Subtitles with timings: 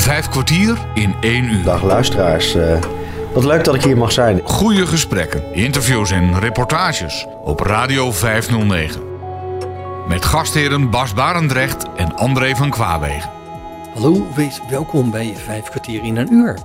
[0.00, 1.64] Vijf kwartier in één uur.
[1.64, 2.54] Dag luisteraars.
[2.54, 2.78] Uh,
[3.32, 4.40] wat leuk dat ik hier mag zijn.
[4.44, 9.02] Goede gesprekken, interviews en reportages op Radio 509.
[10.08, 13.30] Met gastheren Bas Barendrecht en André van Kwaabegen.
[13.94, 16.58] Hallo, wees welkom bij Vijf kwartier in een uur.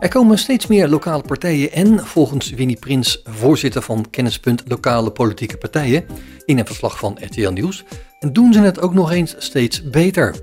[0.00, 5.56] Er komen steeds meer lokale partijen en volgens Winnie Prins, voorzitter van Kennispunt Lokale Politieke
[5.56, 6.04] Partijen,
[6.44, 7.84] in een verslag van RTL Nieuws,
[8.32, 10.34] doen ze het ook nog eens steeds beter.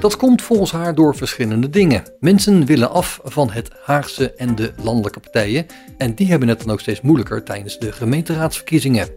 [0.00, 2.02] Dat komt volgens haar door verschillende dingen.
[2.20, 5.66] Mensen willen af van het Haagse en de landelijke partijen
[5.96, 9.08] en die hebben het dan ook steeds moeilijker tijdens de gemeenteraadsverkiezingen.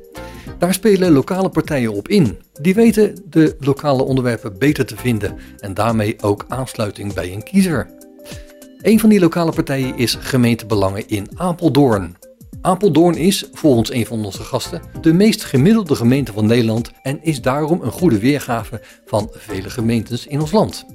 [0.60, 2.40] Daar spelen lokale partijen op in.
[2.62, 7.90] Die weten de lokale onderwerpen beter te vinden en daarmee ook aansluiting bij een kiezer.
[8.82, 12.16] Een van die lokale partijen is Gemeentebelangen in Apeldoorn.
[12.62, 17.42] Apeldoorn is, volgens een van onze gasten, de meest gemiddelde gemeente van Nederland en is
[17.42, 20.86] daarom een goede weergave van vele gemeentes in ons land.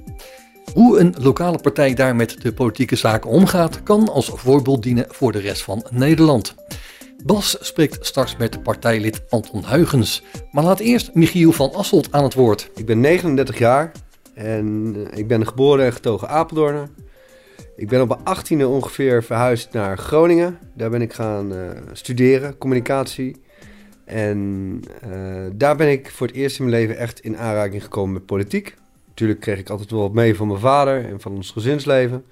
[0.73, 5.31] Hoe een lokale partij daar met de politieke zaken omgaat, kan als voorbeeld dienen voor
[5.31, 6.55] de rest van Nederland.
[7.25, 10.23] Bas spreekt straks met partijlid Anton Huygens.
[10.51, 12.69] Maar laat eerst Michiel van Asselt aan het woord.
[12.75, 13.91] Ik ben 39 jaar
[14.33, 16.89] en ik ben geboren en getogen Apeldoorn.
[17.77, 20.59] Ik ben op mijn 18e ongeveer verhuisd naar Groningen.
[20.73, 23.41] Daar ben ik gaan uh, studeren, communicatie.
[24.05, 24.39] En
[25.11, 28.25] uh, daar ben ik voor het eerst in mijn leven echt in aanraking gekomen met
[28.25, 28.75] politiek.
[29.07, 32.25] Natuurlijk kreeg ik altijd wel wat mee van mijn vader en van ons gezinsleven.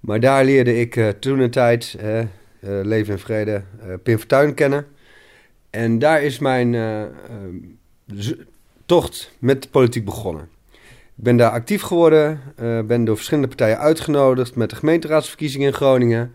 [0.00, 1.96] Maar daar leerde ik uh, toen een tijd,
[2.60, 3.62] Leven in Vrede,
[4.02, 4.86] Pim Fortuyn kennen.
[5.70, 6.76] En daar is mijn
[8.86, 10.48] tocht met politiek begonnen.
[11.16, 15.72] Ik ben daar actief geworden, uh, ben door verschillende partijen uitgenodigd met de gemeenteraadsverkiezingen in
[15.72, 16.32] Groningen.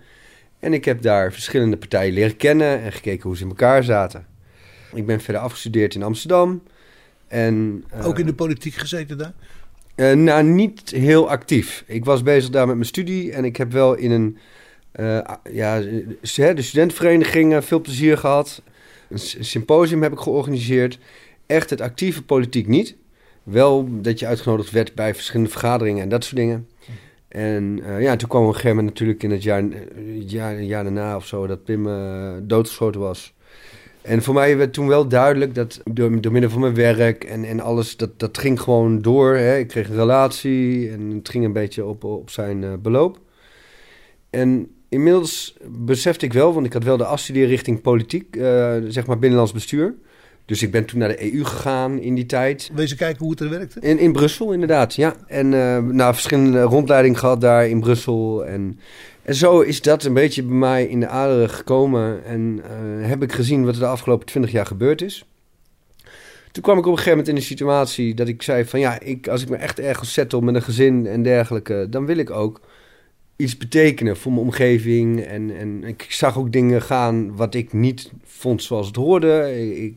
[0.60, 4.26] En ik heb daar verschillende partijen leren kennen en gekeken hoe ze in elkaar zaten.
[4.94, 6.64] Ik ben verder afgestudeerd in Amsterdam.
[7.28, 9.34] En, uh, Ook in de politiek gezeten daar?
[9.96, 11.84] Uh, nou, niet heel actief.
[11.88, 14.38] Ik was bezig daar met mijn studie en ik heb wel in een,
[15.52, 18.62] ja, de studentenvereniging veel plezier gehad.
[19.10, 21.00] Een symposium heb ik georganiseerd.
[21.45, 22.95] Echt het actieve politiek niet
[23.44, 26.67] wel dat je uitgenodigd werd bij verschillende vergaderingen en dat soort dingen.
[27.30, 31.16] En uh, ja, toen kwam een gegeven natuurlijk in het jaar, eh, jaar, jaar daarna
[31.16, 33.33] of zo dat Pim uh, doodgeschoten was.
[34.02, 37.44] En voor mij werd toen wel duidelijk dat door, door middel van mijn werk en,
[37.44, 39.36] en alles, dat, dat ging gewoon door.
[39.36, 39.58] Hè.
[39.58, 43.20] Ik kreeg een relatie en het ging een beetje op, op zijn beloop.
[44.30, 48.36] En inmiddels besefte ik wel, want ik had wel de afstudeerrichting politiek,
[48.88, 49.95] zeg maar binnenlands bestuur.
[50.49, 52.70] Dus ik ben toen naar de EU gegaan in die tijd.
[52.73, 53.80] Wees kijken hoe het er werkte?
[53.80, 55.15] In, in Brussel, inderdaad, ja.
[55.27, 58.45] En uh, nou, verschillende rondleidingen gehad daar in Brussel.
[58.45, 58.80] En,
[59.21, 62.26] en zo is dat een beetje bij mij in de aderen gekomen.
[62.26, 62.61] En
[63.02, 65.26] uh, heb ik gezien wat er de afgelopen twintig jaar gebeurd is.
[66.52, 68.80] Toen kwam ik op een gegeven moment in een situatie dat ik zei van...
[68.80, 71.88] ja, ik, als ik me echt ergens settle met een gezin en dergelijke...
[71.89, 72.61] dan wil ik ook
[73.36, 75.21] iets betekenen voor mijn omgeving.
[75.21, 79.54] En, en ik zag ook dingen gaan wat ik niet vond zoals het hoorde.
[79.83, 79.95] Ik,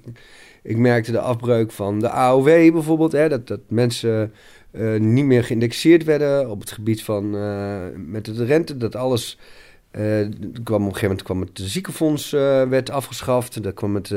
[0.62, 3.12] ik merkte de afbreuk van de AOW bijvoorbeeld.
[3.12, 4.32] Hè, dat, dat mensen
[4.72, 8.76] uh, niet meer geïndexeerd werden op het gebied van uh, met de rente.
[8.76, 9.38] Dat alles.
[9.98, 10.28] Uh,
[10.64, 13.62] kwam op een gegeven moment kwam het ziekenfonds werd afgeschaft.
[13.62, 14.14] Dat kwam het,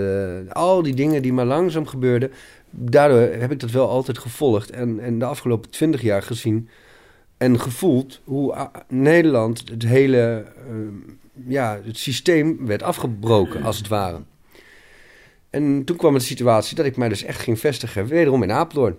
[0.49, 2.31] al die dingen die maar langzaam gebeurden.
[2.69, 4.69] Daardoor heb ik dat wel altijd gevolgd.
[4.69, 6.69] En, en de afgelopen twintig jaar gezien
[7.37, 10.45] en gevoeld hoe Nederland het hele
[11.47, 14.21] ja, het systeem werd afgebroken, als het ware.
[15.55, 18.95] En toen kwam de situatie dat ik mij dus echt ging vestigen, wederom in Apeldoorn.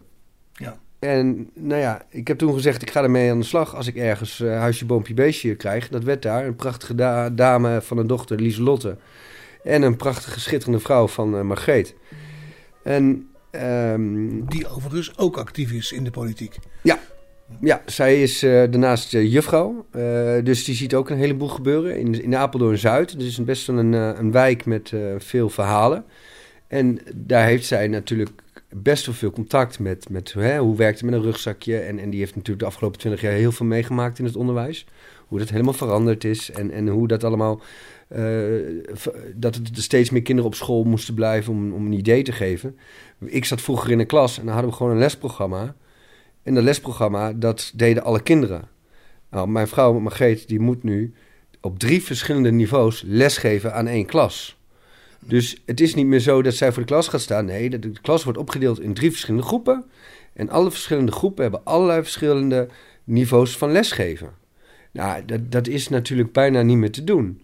[0.53, 0.79] Ja.
[0.99, 3.97] En nou ja, ik heb toen gezegd, ik ga ermee aan de slag als ik
[3.97, 5.89] ergens uh, huisje, boompje, beestje krijg.
[5.89, 6.95] Dat werd daar, een prachtige
[7.35, 8.97] dame van een dochter, Lieselotte.
[9.63, 11.95] En een prachtige, schitterende vrouw van uh, Margreet.
[12.83, 16.57] En, um, Die overigens ook actief is in de politiek.
[16.83, 16.99] Ja,
[17.61, 19.87] ja, zij is uh, daarnaast juffrouw.
[20.43, 23.19] Dus die ziet ook een heleboel gebeuren in, in Apeldoorn-Zuid.
[23.19, 26.05] Dus best wel een, een wijk met veel verhalen.
[26.69, 28.31] En daar heeft zij natuurlijk
[28.69, 31.79] best wel veel contact met, met hè, hoe werkt het met een rugzakje.
[31.79, 34.87] En, en die heeft natuurlijk de afgelopen twintig jaar heel veel meegemaakt in het onderwijs.
[35.27, 37.61] Hoe dat helemaal veranderd is en, en hoe dat allemaal...
[39.35, 42.79] dat er steeds meer kinderen op school moesten blijven om, om een idee te geven.
[43.25, 45.75] Ik zat vroeger in een klas en dan hadden we gewoon een lesprogramma...
[46.43, 48.69] En dat lesprogramma, dat deden alle kinderen.
[49.31, 51.15] Nou, mijn vrouw Margreet, die moet nu
[51.61, 54.56] op drie verschillende niveaus lesgeven aan één klas.
[55.21, 57.45] Dus het is niet meer zo dat zij voor de klas gaat staan.
[57.45, 59.85] Nee, de, klas wordt opgedeeld in drie verschillende groepen.
[60.33, 62.69] En alle verschillende groepen hebben allerlei verschillende
[63.05, 64.31] niveaus van lesgeven.
[64.93, 67.41] Nou, dat, dat is natuurlijk bijna niet meer te doen.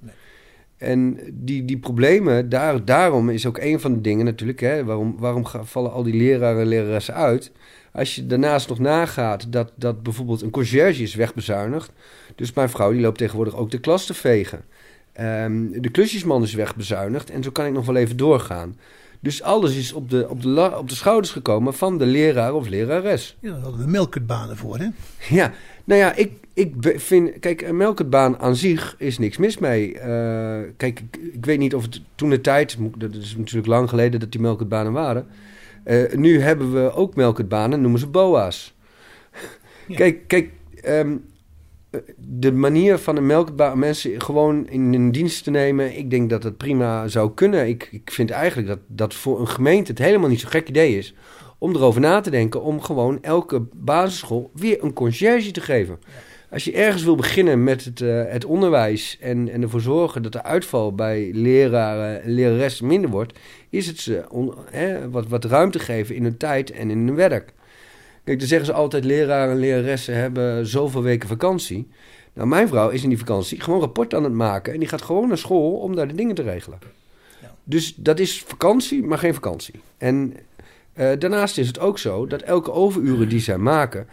[0.77, 5.17] En die, die problemen, daar, daarom is ook een van de dingen natuurlijk, hè, waarom,
[5.19, 7.53] waarom vallen al die leraren en leraressen uit?
[7.93, 11.93] Als je daarnaast nog nagaat dat, dat bijvoorbeeld een conciërge is wegbezuinigd.
[12.35, 14.65] Dus mijn vrouw die loopt tegenwoordig ook de klas te vegen.
[15.13, 18.77] Ehm, de klusjesman is wegbezuinigd en zo kan ik nog wel even doorgaan.
[19.21, 22.69] Dus alles is op de, op de, op de schouders gekomen van de leraar of
[22.69, 23.37] lerares.
[23.41, 24.89] Ja, daar hadden we melkutbanen voor, hè?
[25.29, 25.53] Ja,
[25.85, 27.39] nou ja, ik, ik vind...
[27.41, 29.99] Kijk, een melketbaan aan zich is niks mis mee.
[29.99, 32.77] Eh, kijk, ik, ik weet niet of het toen de tijd...
[32.97, 35.27] Dat is natuurlijk lang geleden dat die melketbanen waren.
[35.85, 38.75] Eh, nu hebben we ook melketbanen, noemen ze boa's.
[39.87, 39.97] Ja.
[39.97, 40.51] Kijk, kijk
[40.83, 41.17] ehm, eh,
[42.19, 45.97] de manier van een melketbaan mensen gewoon in een dienst te nemen...
[45.97, 47.69] ik denk dat dat prima zou kunnen.
[47.69, 50.99] Ik, ik vind eigenlijk dat, dat voor een gemeente het helemaal niet zo'n gek idee
[50.99, 51.15] is...
[51.59, 55.99] om erover na te denken om gewoon elke basisschool weer een conciërge te geven.
[56.51, 60.33] Als je ergens wil beginnen met het, eh, het onderwijs en, en ervoor zorgen dat
[60.33, 63.39] de uitval bij leraren en leraressen minder wordt,
[63.71, 64.25] is het ze
[65.11, 67.53] wat, wat ruimte geven in hun tijd en in hun werk.
[68.25, 71.89] Kijk, dan zeggen ze altijd: leraren en leraressen hebben zoveel weken vakantie.
[72.33, 75.03] Nou, mijn vrouw is in die vakantie gewoon rapport aan het maken en die gaat
[75.03, 76.79] gewoon naar school om daar de dingen te regelen.
[77.41, 77.55] Ja.
[77.65, 79.75] Dus dat is vakantie, maar geen vakantie.
[79.99, 80.37] En
[80.93, 84.09] eh, daarnaast is het ook zo dat elke overuren die zij maken,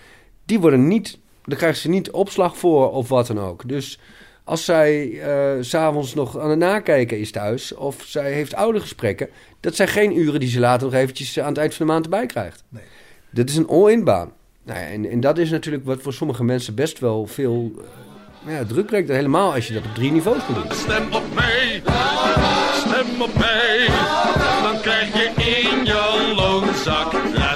[0.46, 3.68] die worden niet, daar krijgen ze niet opslag voor of wat dan ook.
[3.68, 4.00] Dus
[4.44, 8.80] als zij eh, s s'avonds nog aan het nakijken is thuis of zij heeft oude
[8.80, 9.30] gesprekken,
[9.60, 12.04] dat zijn geen uren die ze later nog eventjes aan het eind van de maand
[12.04, 12.64] erbij krijgt.
[12.70, 12.84] Nee.
[13.30, 14.32] Dat is een all-in baan.
[14.64, 17.84] Nou ja, en, en dat is natuurlijk wat voor sommige mensen best wel veel eh,
[18.46, 19.10] nou ja, druk brengt.
[19.10, 20.72] Helemaal als je dat op drie niveaus moet doen.
[20.72, 21.82] Stem op mij,
[22.74, 23.88] stem op mij,
[24.64, 27.12] dan krijg je in jouw loonzak.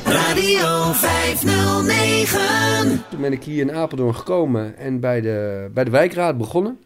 [0.06, 3.04] Radio 509.
[3.10, 6.80] Toen ben ik hier in Apeldoorn gekomen en bij de, bij de wijkraad begonnen.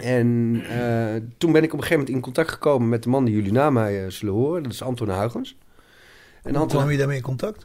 [0.00, 3.24] En eh, toen ben ik op een gegeven moment in contact gekomen met de man
[3.24, 4.62] die jullie na mij eh, zullen horen.
[4.62, 5.56] Dat is Anton Huygens.
[6.42, 7.64] En Hoe kwam je daarmee in contact?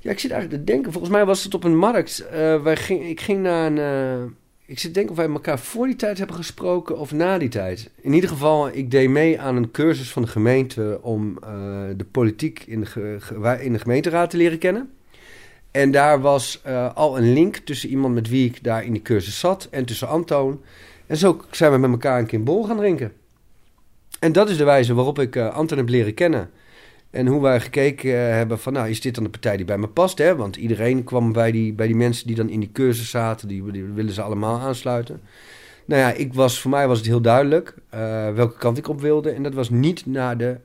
[0.00, 0.92] ja, ik zit eigenlijk te denken.
[0.92, 2.18] Volgens mij was het op een markt.
[2.18, 3.78] Eh, wij ging, ik ging naar een.
[3.78, 4.24] eh,
[4.66, 7.48] ik zit te denken of wij elkaar voor die tijd hebben gesproken of na die
[7.48, 7.90] tijd.
[8.00, 11.48] In ieder geval, ik deed mee aan een cursus van de gemeente om eh,
[11.96, 14.90] de politiek in de, ge- in de gemeenteraad te leren kennen.
[15.70, 16.62] En daar was
[16.94, 20.08] al een link tussen iemand met wie ik daar in die cursus zat en tussen
[20.08, 20.62] Antoon.
[21.06, 23.12] En zo zijn we met elkaar een keer een bol gaan drinken.
[24.20, 26.50] En dat is de wijze waarop ik Anton heb leren kennen.
[27.14, 29.78] En hoe wij gekeken eh, hebben van, nou, is dit dan de partij die bij
[29.78, 30.18] me past?
[30.18, 30.36] Hè?
[30.36, 33.62] Want iedereen kwam bij die, bij die mensen die dan in die cursus zaten, die,
[33.94, 35.20] willen ze allemaal aansluiten.
[35.84, 39.00] Nou ja, ik was, voor mij was het heel duidelijk eh, welke kant ik op
[39.00, 39.30] wilde.
[39.30, 40.56] En dat was niet naar de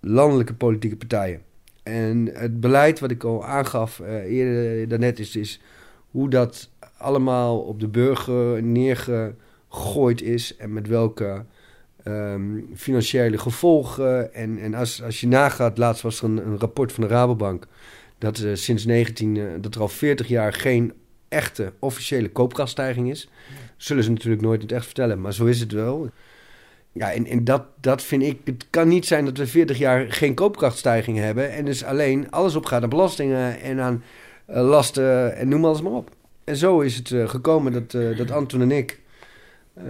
[0.00, 1.42] landelijke politieke partijen.
[1.82, 5.60] En het beleid wat ik al aangaf eh, eerder daarnet is, is
[6.10, 11.44] hoe dat allemaal op de burger neergegooid is en met welke
[12.04, 14.34] ehm, financiële gevolgen.
[14.34, 17.66] En, en als, als je nagaat, laatst was er een, een rapport van de Rabobank
[18.22, 20.92] dat eh, sinds 19, eh, dat er al 40 jaar geen
[21.28, 23.28] echte officiële koopkrachtstijging is.
[23.76, 26.10] Zullen ze natuurlijk nooit in het echt vertellen, maar zo is het wel.
[26.92, 28.38] Ja, en, en dat, dat vind ik.
[28.44, 31.52] Het kan niet zijn dat we 40 jaar geen koopkrachtstijging hebben.
[31.52, 34.02] En dus alleen alles opgaat aan belastingen en aan
[34.46, 36.10] eh, lasten en noem alles maar op.
[36.44, 39.00] En zo is het gekomen dat, dat Anton en ik
[39.74, 39.84] eh,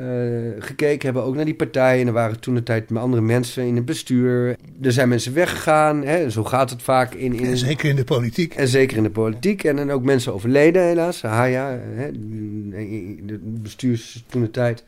[0.58, 2.00] gekeken hebben ook naar die partijen.
[2.00, 4.56] En er waren toen de tijd met andere mensen in het bestuur.
[4.82, 6.04] Er zijn mensen weggegaan.
[6.04, 6.30] Hè?
[6.30, 7.34] Zo gaat het vaak in.
[7.34, 8.54] in En zeker in de politiek.
[8.54, 9.64] en zeker in de politiek.
[9.64, 11.22] En dan ook mensen overleden helaas.
[11.22, 14.84] Haya, hè, de bestuurs toen de tijd,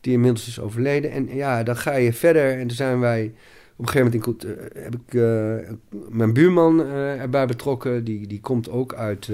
[0.00, 1.10] die inmiddels is overleden.
[1.10, 2.52] En ja, dan ga je verder.
[2.52, 3.32] En toen zijn wij
[3.76, 5.74] op een gegeven moment in, eh, heb ik eh,
[6.08, 8.04] mijn buurman erbij betrokken.
[8.04, 9.30] Die, die komt ook uit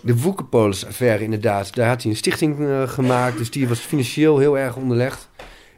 [0.00, 1.74] de Woekerpolis-affaire inderdaad.
[1.74, 3.38] Daar had hij een stichting eh, gemaakt.
[3.38, 5.28] Dus die was financieel heel erg onderlegd.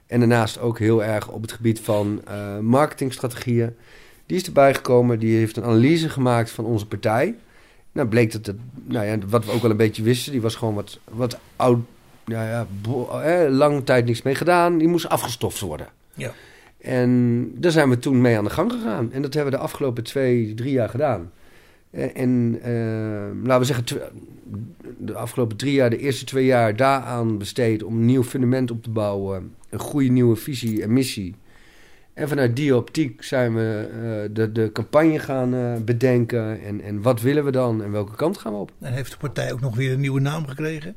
[0.06, 3.74] En daarnaast ook heel erg op het gebied van eh, marketingstrategieën.
[4.26, 7.34] Die is erbij gekomen, die heeft een analyse gemaakt van onze partij.
[7.92, 10.54] Nou, bleek dat het, nou ja, wat we ook wel een beetje wisten, die was
[10.54, 11.78] gewoon wat, wat oud,
[12.24, 12.66] nou ja,
[13.22, 14.78] eh, lange tijd niks mee gedaan.
[14.78, 15.86] Die moest afgestoft worden.
[16.14, 16.32] Ja.
[16.78, 19.12] En daar zijn we toen mee aan de gang gegaan.
[19.12, 21.30] En dat hebben we de afgelopen twee, drie jaar gedaan.
[21.92, 24.12] Eh, En eh, laten we zeggen,
[24.98, 28.82] de afgelopen drie jaar, de eerste twee jaar daaraan besteed om een nieuw fundament op
[28.82, 29.54] te bouwen.
[29.70, 31.34] Een goede nieuwe visie en missie.
[32.14, 36.62] En vanuit die optiek zijn we eh, de, de campagne gaan eh, bedenken.
[36.62, 38.72] En, en wat willen we dan en welke kant gaan we op?
[38.80, 40.96] En heeft de partij ook nog weer een nieuwe naam gekregen?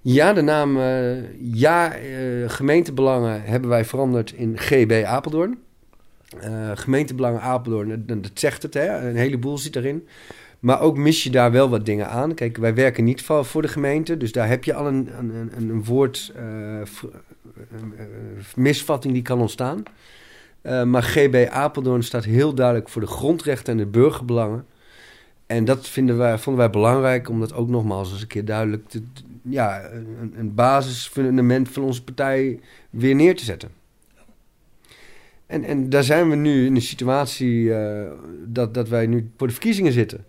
[0.00, 1.92] Ja, de naam eh, Ja
[2.46, 5.58] Gemeentebelangen hebben wij veranderd in GB Apeldoorn.
[6.40, 9.08] Eh, gemeentebelangen Apeldoorn, dat, zegt het, hè?
[9.08, 10.08] een heleboel zit erin.
[10.60, 12.34] Maar ook mis je daar wel wat dingen aan.
[12.34, 15.84] Kijk, wij werken niet voor, de gemeente, dus daar heb je al een, een, een,
[15.84, 16.82] woord, eh,
[18.54, 19.82] misvatting die kan ontstaan.
[20.62, 24.66] Uh, maar GB Apeldoorn staat heel duidelijk voor de grondrechten en de burgerbelangen.
[25.46, 28.92] En dat vinden wij, vonden wij belangrijk om dat ook nogmaals eens een keer duidelijk...
[29.42, 33.70] Ja, een, een basisfundament van onze partij weer neer te zetten.
[35.46, 38.02] En, en daar zijn we nu in de situatie uh,
[38.44, 40.24] dat, dat wij nu voor de verkiezingen zitten.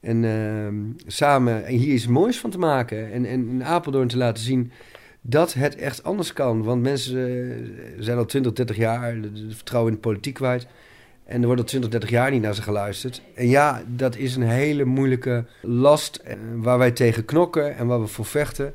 [0.00, 3.12] En uh, samen en hier iets moois van te maken.
[3.12, 4.72] En, en in Apeldoorn te laten zien
[5.20, 6.62] dat het echt anders kan.
[6.62, 7.54] Want mensen uh,
[7.98, 10.66] zijn al 20, 30 jaar het vertrouwen in de politiek kwijt.
[11.24, 13.22] En er wordt al 20, 30 jaar niet naar ze geluisterd.
[13.34, 18.00] En ja, dat is een hele moeilijke last eh, waar wij tegen knokken en waar
[18.00, 18.74] we voor vechten.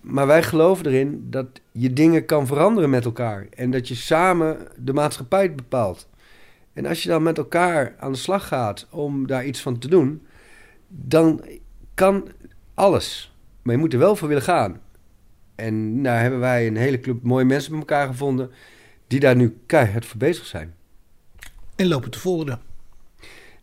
[0.00, 3.46] Maar wij geloven erin dat je dingen kan veranderen met elkaar.
[3.50, 6.08] En dat je samen de maatschappij bepaalt.
[6.72, 9.88] En als je dan met elkaar aan de slag gaat om daar iets van te
[9.88, 10.26] doen,
[10.88, 11.44] dan
[11.94, 12.28] kan
[12.74, 13.36] alles.
[13.62, 14.80] Maar je moet er wel voor willen gaan.
[15.54, 18.50] En daar hebben wij een hele club mooie mensen met elkaar gevonden
[19.06, 20.74] die daar nu keihard voor bezig zijn.
[21.76, 22.60] En lopen te folderen.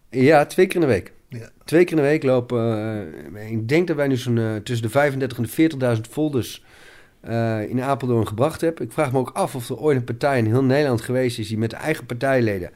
[0.09, 1.13] Ja, twee keer in de week.
[1.29, 1.49] Ja.
[1.65, 2.77] Twee keer in de week lopen.
[3.33, 5.43] Uh, ik denk dat wij nu zo'n uh, tussen de 35 en
[5.79, 6.63] de 40.000 folders
[7.23, 8.85] uh, in Apeldoorn gebracht hebben.
[8.85, 11.47] Ik vraag me ook af of er ooit een partij in heel Nederland geweest is
[11.47, 12.71] die met eigen partijleden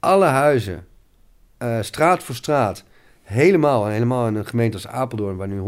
[0.00, 0.86] alle huizen,
[1.80, 2.84] straat voor straat,
[3.22, 5.60] helemaal, helemaal in een gemeente als Apeldoorn, waar nu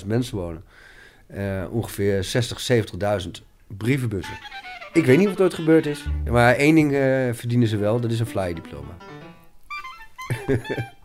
[0.00, 0.62] 170.000 mensen wonen,
[1.70, 2.70] ongeveer 60,
[3.24, 3.30] 70.000
[3.66, 4.38] brievenbussen.
[4.92, 6.92] Ik weet niet of het ooit gebeurd is, maar één ding
[7.36, 8.96] verdienen ze wel, dat is een flyer diploma.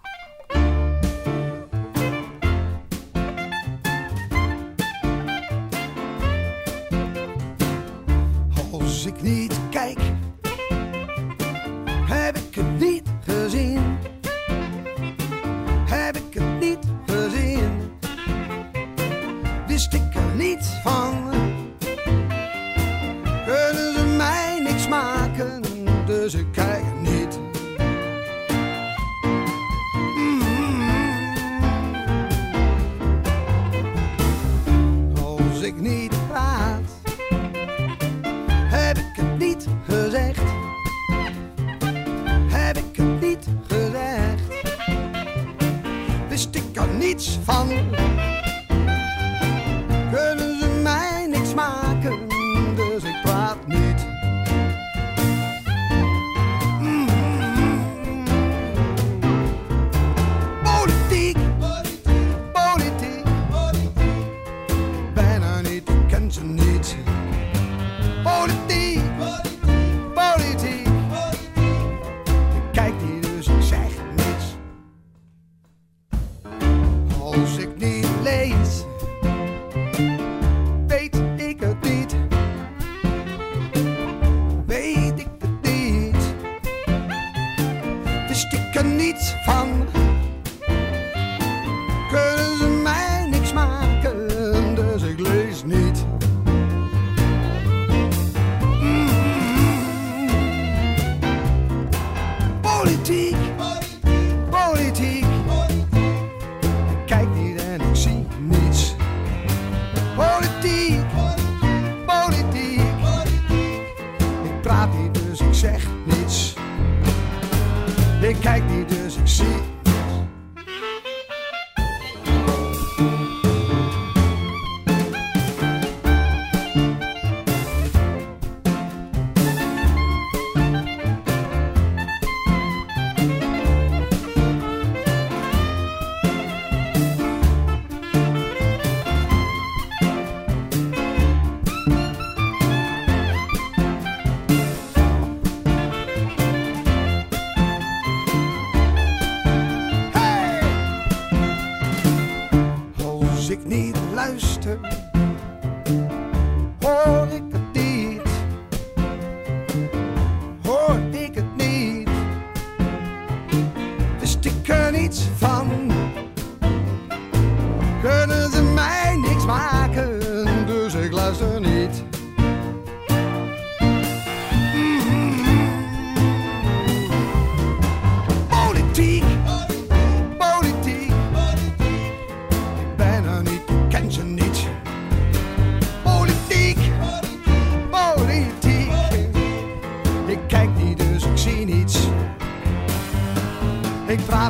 [88.81, 90.00] er niets van.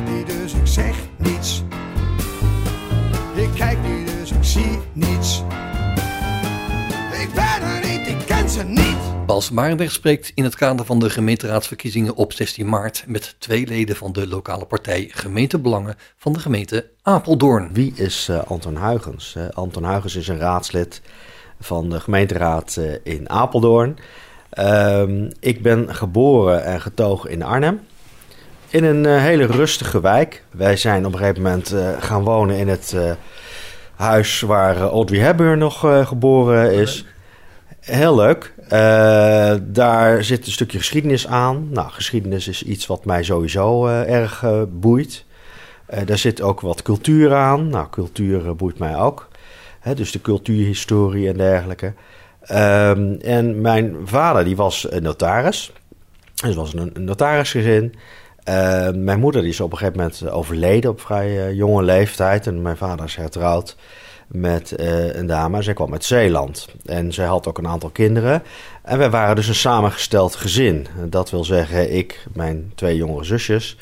[0.04, 1.62] Praat niet, dus ik zeg niets.
[3.34, 5.42] Ik kijk niet, dus ik zie niets.
[7.12, 8.46] Ik ben er niet, ik ken
[9.26, 13.96] Bas Barendrecht spreekt in het kader van de gemeenteraadsverkiezingen op 16 maart met twee leden
[13.96, 17.70] van de lokale partij Gemeentebelangen van de gemeente Apeldoorn.
[17.72, 19.34] Wie is eh, Anton Huygens?
[19.34, 21.02] Eh, Anton Huygens is een raadslid
[21.60, 23.98] van de gemeenteraad eh, in Apeldoorn.
[24.50, 27.80] Ehm, ik ben geboren en getogen in Arnhem.
[28.72, 30.44] In een eh, hele rustige wijk.
[30.50, 33.12] Wij zijn op een gegeven moment eh, gaan wonen in het eh,
[33.94, 37.06] huis waar Audrey Hepburn nog geboren is.
[37.80, 38.54] Heel leuk.
[39.62, 41.68] Daar zit een stukje geschiedenis aan.
[41.70, 45.24] Nou, geschiedenis is iets wat mij sowieso erg boeit.
[46.04, 47.68] Daar zit ook wat cultuur aan.
[47.68, 49.28] Nou, cultuur boeit mij ook.
[49.80, 51.92] Hè, dus de cultuurhistorie en dergelijke.
[52.40, 55.72] Ehm, en mijn vader die was notaris.
[56.34, 57.94] Dus was een notarisgezin.
[58.44, 62.46] Eh, mijn moeder is op een gegeven moment overleden op vrij eh, jonge leeftijd.
[62.46, 63.76] En mijn vader is hertrouwd
[64.26, 65.62] met eh, een dame.
[65.62, 66.68] Zij kwam uit Zeeland.
[66.84, 68.42] En zij had ook een aantal kinderen.
[68.82, 70.86] En wij waren dus een samengesteld gezin.
[71.08, 73.76] Dat wil zeggen, ik, mijn twee jongere zusjes.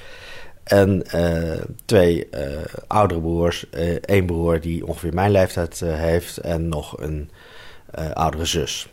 [0.64, 3.67] En eh, twee eh, oudere broers.
[4.00, 6.37] Eén broer die ongeveer mijn leeftijd eh, heeft.
[6.37, 7.31] En nog een
[7.90, 8.88] eh, oudere zus.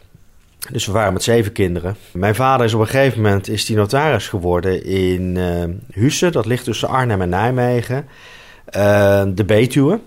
[0.72, 1.96] Dus we waren met zeven kinderen.
[2.12, 5.64] Mijn vader is op een gegeven moment is die notaris geworden in eh
[6.02, 6.30] Husse.
[6.30, 8.08] Dat ligt tussen Arnhem en Nijmegen.
[8.66, 10.00] Eh, de Betuwe.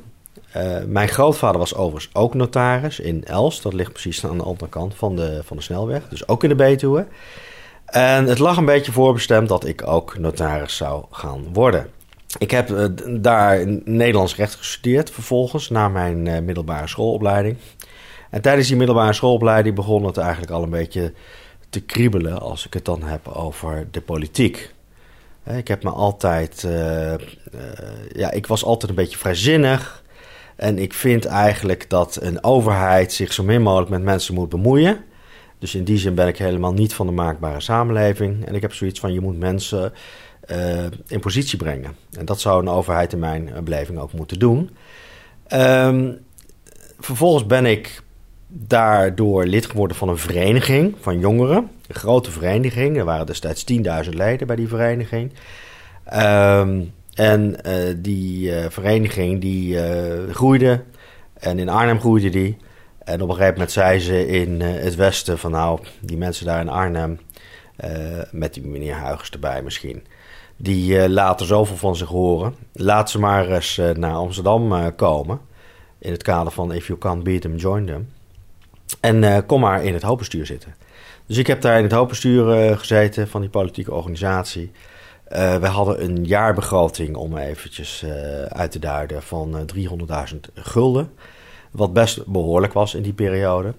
[0.52, 3.62] Eh, mijn grootvader was overigens ook notaris in Elst.
[3.62, 6.08] Dat ligt precies aan de andere kant van de, van de snelweg.
[6.08, 7.06] Dus ook in de Betuwe.
[7.84, 11.86] En het lag een beetje voorbestemd dat ik ook notaris zou gaan worden.
[12.38, 12.90] Ik heb
[13.20, 17.56] daar Nederlands recht gestudeerd vervolgens na mijn middelbare schoolopleiding.
[18.30, 21.12] En tijdens die middelbare schoolopleiding begon het eigenlijk al een beetje
[21.70, 24.74] te kriebelen als ik het dan heb over de politiek.
[25.44, 27.20] Ik heb me altijd, eh, eh,
[28.12, 30.02] ja, ik was altijd een beetje vrijzinnig.
[30.56, 35.04] En ik vind eigenlijk dat een overheid zich zo min mogelijk met mensen moet bemoeien.
[35.58, 38.46] Dus in die zin ben ik helemaal niet van de maakbare samenleving.
[38.46, 39.92] En ik heb zoiets van, je moet mensen
[40.40, 41.96] eh, in positie brengen.
[42.12, 44.70] En dat zou een overheid in mijn beleving ook moeten doen.
[45.46, 46.12] Ehm,
[46.98, 48.02] vervolgens ben ik
[48.52, 51.70] daardoor lid geworden van een vereniging van jongeren.
[51.86, 52.96] Een grote vereniging.
[52.96, 53.64] Er waren destijds
[54.04, 55.32] 10.000 leden bij die vereniging.
[56.04, 56.80] Ehm,
[57.14, 60.82] en eh, die eh, vereniging die eh, groeide.
[61.34, 62.56] En in Arnhem groeide die.
[62.98, 66.60] En op een gegeven moment zei ze in het westen van nou, die mensen daar
[66.60, 67.20] in Arnhem,
[68.30, 70.06] met die meneer Huygens erbij misschien,
[70.56, 72.54] die laten zoveel van zich horen.
[72.72, 75.40] Laat ze maar eens naar Amsterdam komen.
[75.98, 78.08] In het kader van if you can't beat them, join them.
[79.00, 80.74] En eh, kom maar in het hoofdbestuur zitten.
[81.30, 84.70] Dus ik heb daar in het hoofdbestuur eh, gezeten van die politieke organisatie.
[85.24, 88.04] Eh, we hadden een jaarbegroting, om eventjes
[88.48, 89.62] uit te duiden, van eh,
[90.32, 91.10] 300.000 gulden.
[91.70, 93.74] Wat best behoorlijk was in die periode.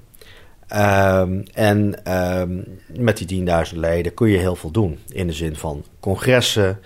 [0.68, 5.00] Ehm, en ehm, met die 10.000 leden kun je heel veel doen.
[5.10, 6.80] In de zin van congressen,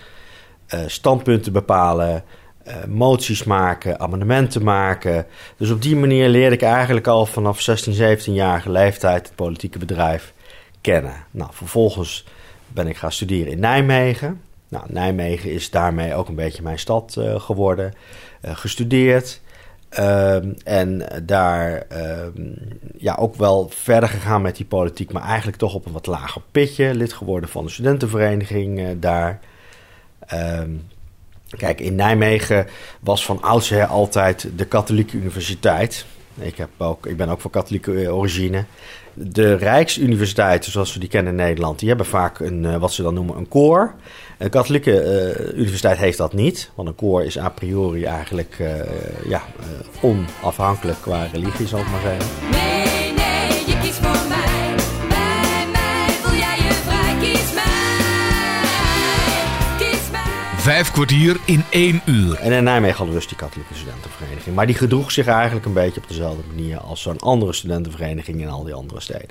[0.86, 2.24] standpunten bepalen,
[2.66, 5.26] eh, moties maken, amendementen maken.
[5.56, 10.32] Dus op die manier leerde ik eigenlijk al vanaf 16, 17-jarige leeftijd het politieke bedrijf
[10.80, 11.14] kennen.
[11.30, 12.24] Nou, vervolgens
[12.68, 14.40] ben ik gaan studeren in Nijmegen.
[14.68, 17.94] Nou, Nijmegen is daarmee ook een beetje mijn stad eh, geworden.
[18.40, 19.40] Eh, gestudeerd.
[19.88, 22.52] Ehm, en daar ehm,
[22.96, 26.42] ja, ook wel verder gegaan met die politiek, maar eigenlijk toch op een wat lager
[26.50, 26.94] pitje.
[26.94, 29.40] Lid geworden van de studentenvereniging daar.
[30.26, 30.70] Ehm,
[31.56, 32.66] kijk, in Nijmegen
[33.00, 36.06] was van oudsher altijd de katholieke universiteit.
[36.40, 38.64] Ik, heb ook, ik ben ook van katholieke eh, origine.
[39.12, 43.02] De Rijksuniversiteiten, zoals we die kennen in Nederland, die hebben vaak een, eh, wat ze
[43.02, 43.94] dan noemen een koor.
[44.38, 48.56] Een katholieke eh, universiteit heeft dat niet, want een koor is a priori eigenlijk
[49.28, 49.42] ja,
[50.00, 52.75] onafhankelijk qua religie, zal ik maar zeggen.
[60.66, 62.38] Vijf kwartier in één uur.
[62.38, 64.56] En in Nijmegen hadden we dus die katholieke studentenvereniging.
[64.56, 68.48] Maar die gedroeg zich eigenlijk een beetje op dezelfde manier als zo'n andere studentenvereniging in
[68.48, 69.30] al die andere steden.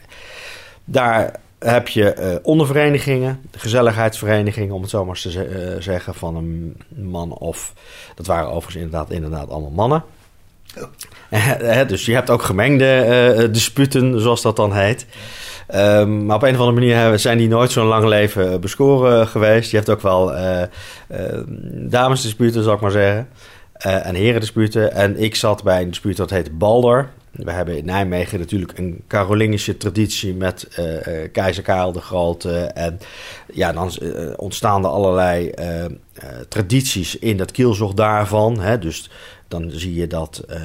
[0.86, 6.36] Daar heb je eh, onderverenigingen, gezelligheidsverenigingen, om het zo maar eens te eh, zeggen, van
[6.36, 7.74] een man of...
[8.16, 10.04] Dat waren overigens inderdaad, inderdaad allemaal mannen.
[11.88, 15.06] Dus je hebt ook gemengde eh, disputen, zoals dat dan heet.
[15.68, 19.28] Ehm, maar op een of andere manier zijn die nooit zo'n lang leven eh, bescoren
[19.28, 19.72] geweest.
[19.72, 20.68] Je hebt ook wel eh, eh,
[21.90, 23.28] damesdisputen, zal ik maar zeggen.
[23.74, 24.92] eh, en herendisputen.
[24.94, 27.10] En ik zat bij een dispuut dat heet Balder.
[27.32, 32.52] We hebben in Nijmegen natuurlijk een Carolingische traditie met eh, eh, keizer Karel de Grote.
[32.60, 33.00] En
[33.54, 35.90] ja, dan eh, ontstaan er allerlei eh, eh,
[36.50, 38.60] tradities in dat kielzog daarvan.
[38.60, 38.80] Hè?
[38.80, 39.10] Dus
[39.48, 40.58] dan zie je dat eh,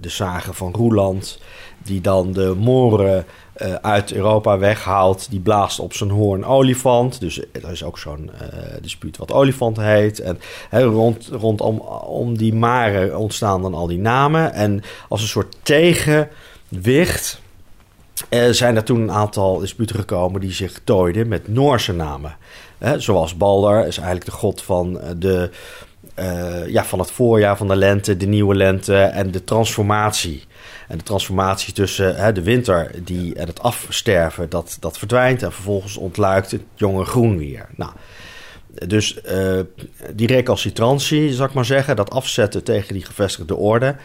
[0.00, 1.38] de zagen van Roeland,
[1.86, 7.20] die dan de moren eh, uit Europa weghaalt, die blaast op zijn hoorn olifant.
[7.20, 8.48] Dus er is ook zo'n eh,
[8.80, 10.20] dispuut wat olifant heet.
[10.20, 14.52] En hè, rond, rondom om die maren ontstaan dan al die namen.
[14.52, 17.40] En als een soort tegenwicht
[18.28, 22.36] eh, zijn er toen een aantal disputen gekomen die zich tooiden met Noorse namen.
[22.96, 25.50] Zoals Balder is eigenlijk de god van, eh, de,
[26.16, 30.44] eh, ja, van het voorjaar, van de lente, de nieuwe lente en de transformatie.
[30.88, 35.42] En de transformatie tussen hè, de winter die, en het afsterven, dat, dat verdwijnt.
[35.42, 37.66] En vervolgens ontluikt het jonge groen weer.
[37.74, 37.92] Nou,
[38.86, 39.60] dus eh,
[40.14, 43.96] die recalcitrantie, zal ik maar zeggen, dat afzetten tegen die gevestigde orde.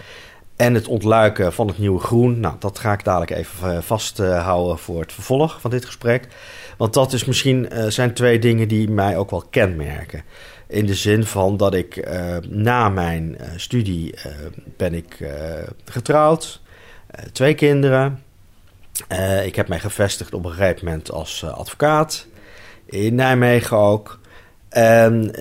[0.55, 2.39] En het ontluiken van het nieuwe groen.
[2.39, 6.27] Nou, dat ga ik dadelijk even eh, vasthouden voor het vervolg van dit gesprek.
[6.77, 10.23] Want dat is misschien, zijn twee dingen die mij ook wel kenmerken.
[10.71, 14.31] In de zin van dat ik eh, na mijn eh, studie eh,
[14.77, 15.17] ben ik
[15.85, 16.61] getrouwd.
[17.31, 18.23] Twee kinderen.
[19.43, 22.27] Ik heb mij gevestigd op een gegeven moment als advocaat.
[22.85, 24.19] In Nijmegen ook.
[24.69, 25.31] En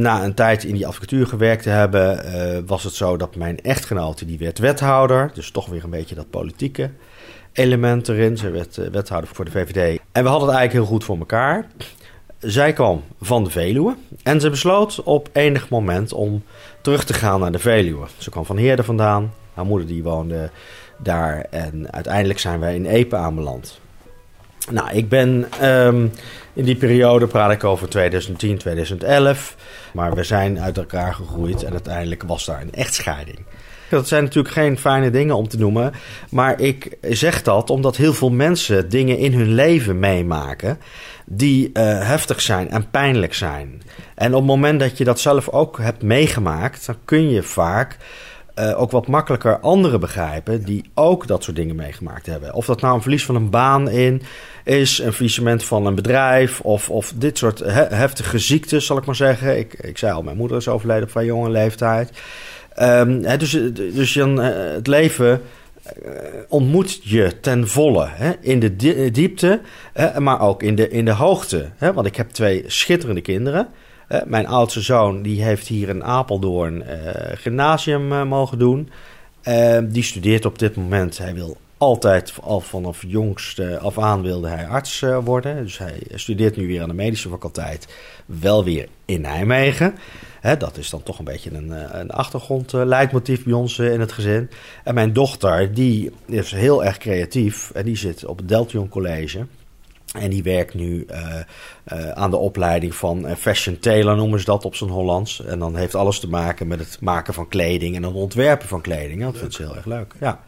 [0.00, 4.24] na een tijd in die advocatuur gewerkt te hebben, was het zo dat mijn echtgenote,
[4.24, 5.30] die werd wethouder.
[5.34, 6.90] Dus toch weer een beetje dat politieke
[7.52, 8.36] element erin.
[8.36, 10.00] Ze werd wethouder voor de VVD.
[10.12, 11.66] En we hadden het eigenlijk heel goed voor elkaar.
[12.42, 16.42] Zij kwam van de Veluwe en ze besloot op enig moment om
[16.80, 18.06] terug te gaan naar de Veluwe.
[18.18, 19.32] Ze kwam van Heerden vandaan.
[19.54, 20.50] Haar moeder die woonde
[20.98, 23.80] daar en uiteindelijk zijn wij in Epe aanbeland.
[24.70, 26.06] Nou, ik ben ehm,
[26.52, 29.56] in die periode, praat ik over 2010, 2011.
[29.92, 33.38] Maar we zijn uit elkaar gegroeid en uiteindelijk was daar een echtscheiding.
[33.98, 35.92] Dat zijn natuurlijk geen fijne dingen om te noemen.
[36.30, 40.78] Maar ik zeg dat omdat heel veel mensen dingen in hun leven meemaken.
[41.26, 43.82] die eh, heftig zijn en pijnlijk zijn.
[44.14, 46.86] En op het moment dat je dat zelf ook hebt meegemaakt.
[46.86, 47.96] dan kun je vaak
[48.54, 52.54] eh, ook wat makkelijker anderen begrijpen die ook dat soort dingen meegemaakt hebben.
[52.54, 54.22] Of dat nou een verlies van een baan in
[54.64, 59.04] is, een faillissement van een bedrijf of, of dit soort he- heftige ziektes, zal ik
[59.04, 59.58] maar zeggen.
[59.58, 62.10] Ik, ik zei al, mijn moeder is overleden op vrij jonge leeftijd.
[62.74, 63.50] Ehm, dus
[63.94, 65.40] dus dan, eh, het leven
[65.82, 65.90] eh,
[66.48, 69.60] ontmoet je ten volle hè, in de di- diepte,
[70.18, 71.68] maar ook in de, in de hoogte.
[71.76, 73.68] Hè, want ik heb twee schitterende kinderen.
[74.08, 78.90] Eh, mijn oudste zoon die heeft hier in Apeldoorn eh, gymnasium eh, mogen doen.
[79.42, 81.18] Eh, die studeert op dit moment.
[81.18, 85.62] Hij wil altijd, al vanaf jongste af aan wilde hij arts eh, worden.
[85.62, 87.88] Dus hij studeert nu weer aan de medische faculteit.
[88.26, 89.94] Wel weer in Nijmegen.
[90.42, 93.08] Hè, dat is dan toch een beetje een, eh, een achtergrond eh,
[93.44, 94.50] bij ons eh, in het gezin.
[94.84, 97.70] En mijn dochter, die is heel erg creatief.
[97.70, 99.46] En die zit op het Deltion College.
[100.18, 101.06] En die werkt nu
[102.14, 105.44] aan de opleiding van fashion tailor, noemen ze dat op zijn Hollands.
[105.44, 108.80] En dan heeft alles te maken met het maken van kleding en het ontwerpen van
[108.80, 109.22] kleding.
[109.22, 110.14] Dat vindt ze heel erg leuk.
[110.20, 110.40] Ja.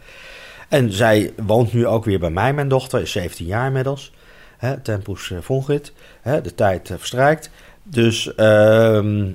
[0.69, 2.53] En zij woont nu ook weer bij mij.
[2.53, 4.13] Mijn dochter is 17 jaar inmiddels.
[4.57, 5.93] Hè, tempus fungit.
[6.21, 7.51] Hè, de tijd verstrijkt.
[7.83, 9.33] Dus ehm, eh,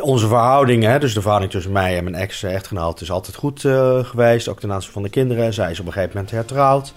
[0.00, 4.04] onze verhouding, hè, dus de verhouding tussen mij en mijn ex-echtgenoot, is altijd goed eh,
[4.04, 4.48] geweest.
[4.48, 5.54] Ook ten aanzien van de kinderen.
[5.54, 6.94] Zij is op een gegeven moment hertrouwd.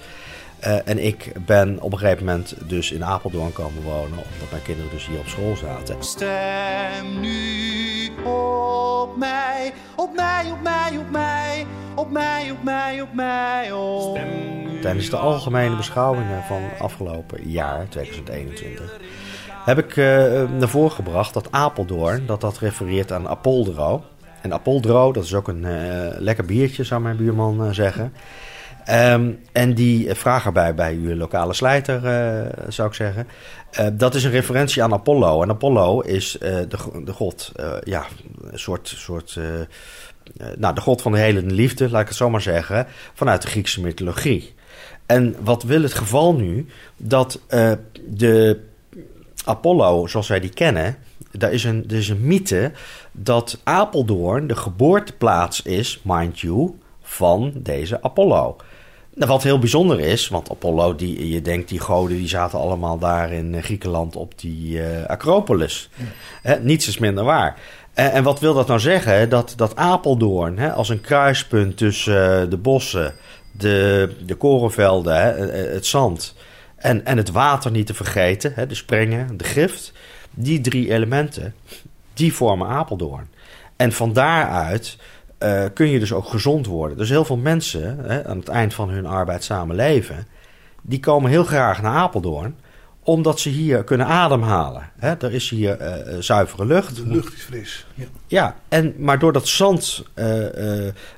[0.60, 4.64] Eh, en ik ben op een gegeven moment dus in Apeldoorn komen wonen, omdat mijn
[4.64, 6.04] kinderen dus hier op school zaten.
[6.04, 13.14] Stem nu op mij, op mij, op mij, op mij, op mij, op mij, op
[13.14, 14.20] mij, op.
[14.82, 19.00] Tijdens de algemene beschouwingen van afgelopen jaar, 2021,
[19.66, 20.06] heb ik eh,
[20.58, 24.04] naar voren gebracht dat Apeldoorn, dat dat refereert aan Apoldro.
[24.42, 28.14] En Apoldro, dat is ook een eh, lekker biertje, zou mijn buurman eh, zeggen.
[28.86, 32.02] Ehm, en die vraag erbij bij uw lokale slijter,
[32.68, 33.28] zou ik zeggen.
[33.94, 35.42] Dat is een referentie aan Apollo.
[35.42, 36.68] En Apollo is de,
[37.06, 37.52] de god,
[37.84, 38.06] ja,
[38.52, 39.40] een soort, soort
[40.58, 43.48] nou, de god van de hele liefde, laat ik het zo maar zeggen, vanuit de
[43.48, 44.54] Griekse mythologie.
[45.06, 46.66] En wat wil het geval nu?
[46.98, 47.40] Dat
[48.08, 48.69] de
[49.46, 50.98] Apollo, zoals wij die kennen,
[51.32, 52.72] daar is een, er is een mythe
[53.12, 58.56] dat Apeldoorn de geboorteplaats is, mind you, van deze Apollo.
[59.16, 62.98] Nou, wat heel bijzonder is, want Apollo, die, je denkt die goden die zaten allemaal
[62.98, 65.90] daar in eh, Griekenland op die eh, Acropolis.
[66.42, 67.60] Hè, niets is minder waar.
[67.94, 69.30] En, en wat wil dat nou zeggen?
[69.30, 73.14] Dat, dat Apeldoorn als een kruispunt tussen eh, de bossen,
[73.52, 75.38] de, de korenvelden,
[75.74, 76.36] het zand
[76.80, 79.94] en, en het water niet te vergeten, hè, de sprengen, de gift.
[80.32, 81.54] Die drie elementen,
[82.14, 83.28] die vormen Apeldoorn.
[83.76, 84.98] En van daaruit
[85.38, 86.98] eh, kun je dus ook gezond worden.
[86.98, 90.28] Dus heel veel mensen hè, aan het eind van hun arbeidszame leven...
[90.82, 92.56] die komen heel graag naar Apeldoorn...
[93.04, 94.90] omdat ze hier kunnen ademhalen.
[94.98, 95.14] Hè?
[95.14, 96.96] Er is hier eh, eh, zuivere lucht.
[96.96, 97.86] De lucht is fris.
[97.94, 98.06] Ja.
[98.28, 100.04] Ja, en, maar door dat zand,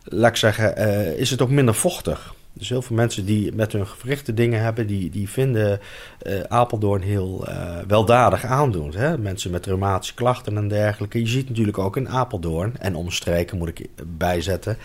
[0.03, 0.77] laat ik zeggen,
[1.17, 2.33] is het ook minder vochtig.
[2.53, 5.79] Dus heel veel mensen die met hun gewrichten dingen hebben, die, die vinden
[6.19, 8.95] eh, Apeldoorn heel eh, weldadig aandoen.
[8.95, 9.17] Hè?
[9.17, 11.19] Mensen met reumatische klachten en dergelijke.
[11.19, 13.87] Je ziet natuurlijk ook in Apeldoorn en omstreken, moet ik
[14.17, 14.77] bijzetten,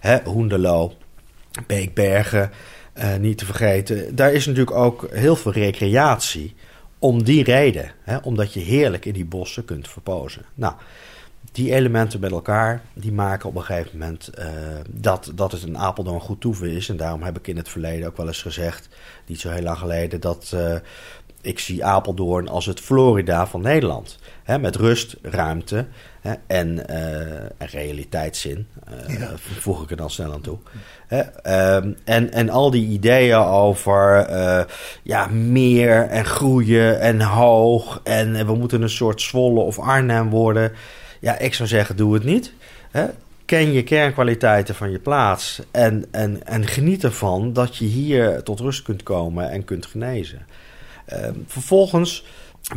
[0.00, 0.18] hè?
[0.24, 0.92] Hoenderloo,
[1.66, 2.50] Beekbergen,
[2.92, 4.16] eh, niet te vergeten.
[4.16, 6.54] Daar is natuurlijk ook heel veel recreatie
[6.98, 7.92] om die reden.
[8.02, 8.16] Hè?
[8.16, 10.44] Omdat je heerlijk in die bossen kunt verpozen.
[10.54, 10.74] Nou,
[11.54, 14.46] die elementen met elkaar, die maken op een gegeven moment eh,
[14.90, 16.88] dat, dat het een Apeldoorn goed toeven is.
[16.88, 18.88] En daarom heb ik in het verleden ook wel eens gezegd,
[19.26, 20.74] niet zo heel lang geleden, dat eh,
[21.40, 24.18] ik zie Apeldoorn als het Florida van Nederland.
[24.42, 25.86] Hè, met rust, ruimte
[26.20, 28.66] hè, en, eh, en realiteitszin,
[29.08, 29.30] Ja.
[29.36, 30.58] voeg ik er dan snel aan toe.
[31.06, 34.28] Hè, ehm, en, en al die ideeën over
[35.02, 40.72] ja, meer en groeien en hoog en we moeten een soort Zwolle of Arnhem worden.
[41.24, 42.52] Ja, ik zou zeggen, doe het niet.
[42.90, 43.06] Hè?
[43.44, 48.60] Ken je kernkwaliteiten van je plaats en, en, en geniet ervan dat je hier tot
[48.60, 50.46] rust kunt komen en kunt genezen.
[51.06, 52.24] Ehm, vervolgens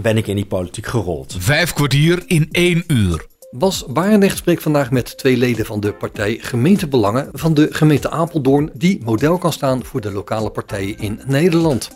[0.01, 1.35] ben ik in die politiek gerold.
[1.39, 3.25] Vijf kwartier in één uur.
[3.51, 8.69] Bas Barendrecht spreekt vandaag met twee leden van de partij Gemeentebelangen van de gemeente Apeldoorn,
[8.73, 11.89] die model kan staan voor de lokale partijen in Nederland.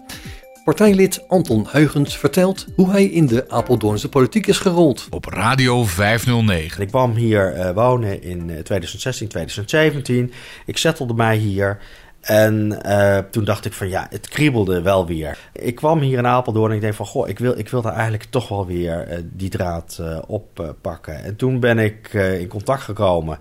[0.63, 5.07] Partijlid Anton Huygens vertelt hoe hij in de Apeldoornse politiek is gerold.
[5.09, 6.81] Op Radio 509.
[6.81, 10.31] Ik kwam hier eh, wonen in eh, 2016, 2017.
[10.65, 11.79] Ik settelde mij hier.
[12.21, 15.37] En eh, toen dacht ik van ja, het kriebelde wel weer.
[15.53, 17.93] Ik kwam hier in Apeldoorn en ik denk van goh, ik wil, ik wil daar
[17.93, 21.23] eigenlijk toch wel weer eh, die draad eh, oppakken.
[21.23, 23.37] en toen ben ik eh, in contact gekomen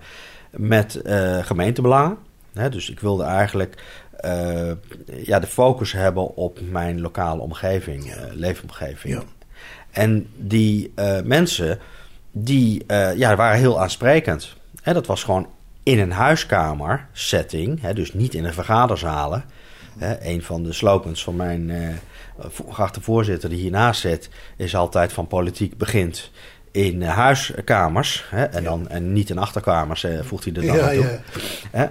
[0.51, 2.17] met eh, gemeentebelangen.
[2.53, 3.83] Hè, dus ik wilde eigenlijk
[4.21, 4.71] eh,
[5.25, 9.13] ja, de focus hebben op mijn lokale omgeving, eh, leefomgeving.
[9.13, 9.23] Ja.
[9.91, 11.79] En die eh, mensen,
[12.31, 12.83] die
[13.15, 14.55] ja, waren heel aansprekend.
[14.81, 15.47] Hè, dat was gewoon
[15.83, 19.43] in een huiskamer setting, hè, dus niet in een vergaderzalen.
[19.97, 21.71] Hè, een van de slogans van mijn
[22.69, 26.31] geachte voorzitter die hiernaast zit, is altijd van politiek begint
[26.71, 28.25] in huiskamers.
[28.29, 31.19] Hè, en, dan, en niet in achterkamers, voegt hij er dan Ja, aan toe.
[31.71, 31.87] Hè?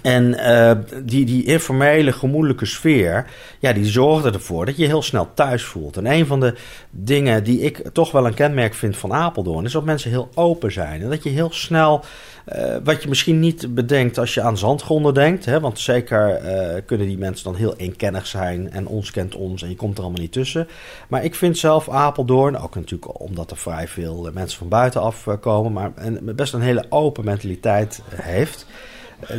[0.00, 3.26] En eh, die, die informele, gemoedelijke sfeer,
[3.58, 5.96] ja, die zorgde ervoor dat je heel snel thuis voelt.
[5.96, 6.54] En een van de
[6.90, 10.72] dingen die ik toch wel een kenmerk vind van Apeldoorn, is dat mensen heel open
[10.72, 11.02] zijn.
[11.02, 12.04] En dat je heel snel,
[12.44, 16.82] eh, wat je misschien niet bedenkt als je aan zandgronden denkt, hè, want zeker eh,
[16.86, 20.02] kunnen die mensen dan heel eenkennig zijn en ons kent ons en je komt er
[20.02, 20.68] allemaal niet tussen.
[21.08, 25.72] Maar ik vind zelf Apeldoorn, ook natuurlijk omdat er vrij veel mensen van buitenaf komen,
[25.72, 28.66] maar een, best een hele open mentaliteit heeft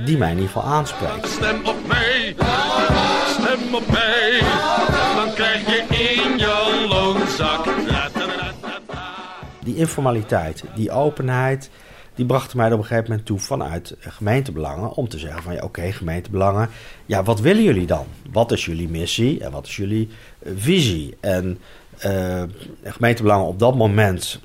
[0.06, 1.28] die mij in ieder geval aanspreekt.
[1.28, 2.36] Stem op mij,
[3.28, 4.40] stem op mij,
[5.16, 7.66] dan krijg je in jouw loonzak.
[9.64, 11.70] Die informaliteit, die openheid,
[12.16, 15.54] die brachten mij op een gegeven moment toe vanuit eh, gemeentebelangen om te zeggen van
[15.54, 16.70] ja, oké, gemeentebelangen,
[17.06, 18.06] ja, wat willen jullie dan?
[18.32, 21.18] Wat is jullie missie en wat is jullie eh, visie?
[21.20, 21.60] En
[21.98, 22.44] eh,
[22.84, 24.40] gemeentebelangen op dat moment,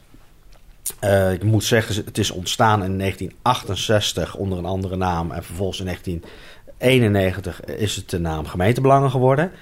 [1.01, 5.79] eh, ik moet zeggen, het is ontstaan in 1968 onder een andere naam en vervolgens
[5.79, 9.53] in 1991 is het de naam gemeentebelangen geworden.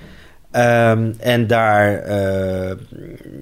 [0.50, 2.76] Ehm, en daar eh,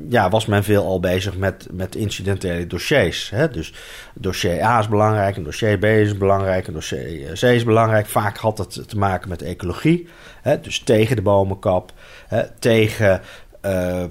[0.09, 3.31] ja, was men veel al bezig met, met incidentele dossiers.
[3.31, 3.49] Hè?
[3.49, 3.73] Dus
[4.15, 8.07] dossier A is belangrijk, en dossier B is belangrijk, en dossier C is belangrijk.
[8.07, 10.09] Vaak had het te maken met ecologie.
[10.43, 10.61] Hè?
[10.61, 11.93] Dus tegen de bomenkap,
[12.27, 12.43] hè?
[12.59, 13.21] tegen
[13.65, 14.09] eh, eh,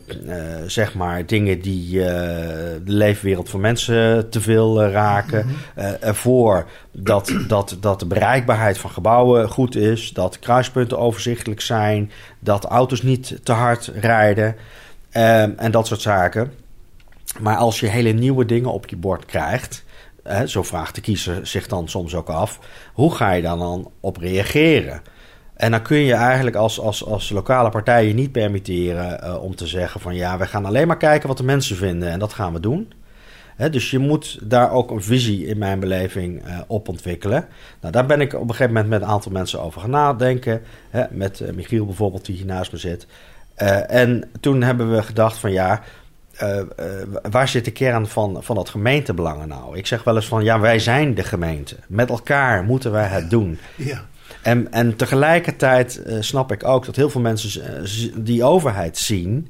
[0.67, 2.05] zeg maar dingen die eh,
[2.85, 5.45] de leefwereld van mensen te veel raken.
[5.75, 10.11] Eh, ervoor dat, dat, dat de bereikbaarheid van gebouwen goed is.
[10.13, 12.11] Dat kruispunten overzichtelijk zijn.
[12.39, 14.55] Dat auto's niet te hard rijden.
[15.11, 16.51] ehm, en dat soort zaken.
[17.39, 19.83] Maar als je hele nieuwe dingen op je bord krijgt.
[20.23, 22.59] Hè, zo vraagt de kiezer zich dan soms ook af.
[22.93, 25.01] Hoe ga je dan, dan op reageren?
[25.63, 29.55] En dan kun je eigenlijk als, als, als lokale partij je niet permitteren eh, om
[29.55, 32.33] te zeggen van ja, we gaan alleen maar kijken wat de mensen vinden en dat
[32.33, 32.93] gaan we doen.
[33.71, 37.45] Dus je moet daar ook een visie in mijn beleving eh, op ontwikkelen.
[37.81, 40.61] Nou, daar ben ik op een gegeven moment met een aantal mensen over gaan nadenken.
[41.09, 43.07] Met eh, Michiel bijvoorbeeld, die hier naast me zit.
[43.87, 45.81] En toen hebben we gedacht van ja,
[47.31, 49.77] waar zit de kern van, van dat gemeentebelangen nou?
[49.77, 51.75] Ik zeg wel eens van ja, wij zijn de gemeente.
[51.87, 53.59] Met elkaar moeten wij het doen.
[53.75, 54.05] Ja.
[54.43, 57.83] En, en tegelijkertijd eh, snap ik ook dat heel veel mensen
[58.23, 59.47] die overheid zien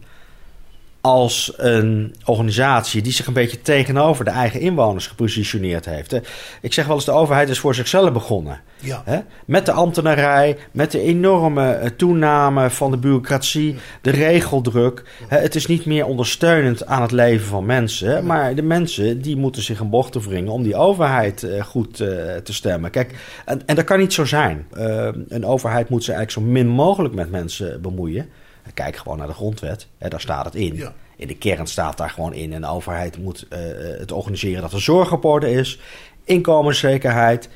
[1.05, 6.19] als een organisatie die zich een beetje tegenover de eigen inwoners gepositioneerd heeft.
[6.61, 8.61] Ik zeg wel eens, de overheid is voor zichzelf begonnen.
[8.79, 9.01] Ja.
[9.05, 9.19] Hè?
[9.45, 15.03] Met de ambtenarij, met de enorme eh, toename van de bureaucratie, de regeldruk.
[15.27, 18.25] Hè, het is niet meer ondersteunend aan het leven van mensen.
[18.25, 22.07] Maar de mensen die moeten zich een bocht wringen om die overheid eh, goed eh,
[22.43, 22.91] te stemmen.
[22.91, 24.67] Kijk, en, en dat kan niet zo zijn.
[24.71, 28.29] Eh, een overheid moet zich eigenlijk zo min mogelijk met mensen bemoeien.
[28.73, 30.75] Kijk gewoon naar de grondwet, hè, daar staat het in.
[30.75, 30.93] Ja.
[31.15, 32.53] In de kern staat daar gewoon in.
[32.53, 33.59] En de overheid moet eh,
[33.99, 35.79] het organiseren dat er zorg op orde is,
[36.23, 37.49] inkomenszekerheid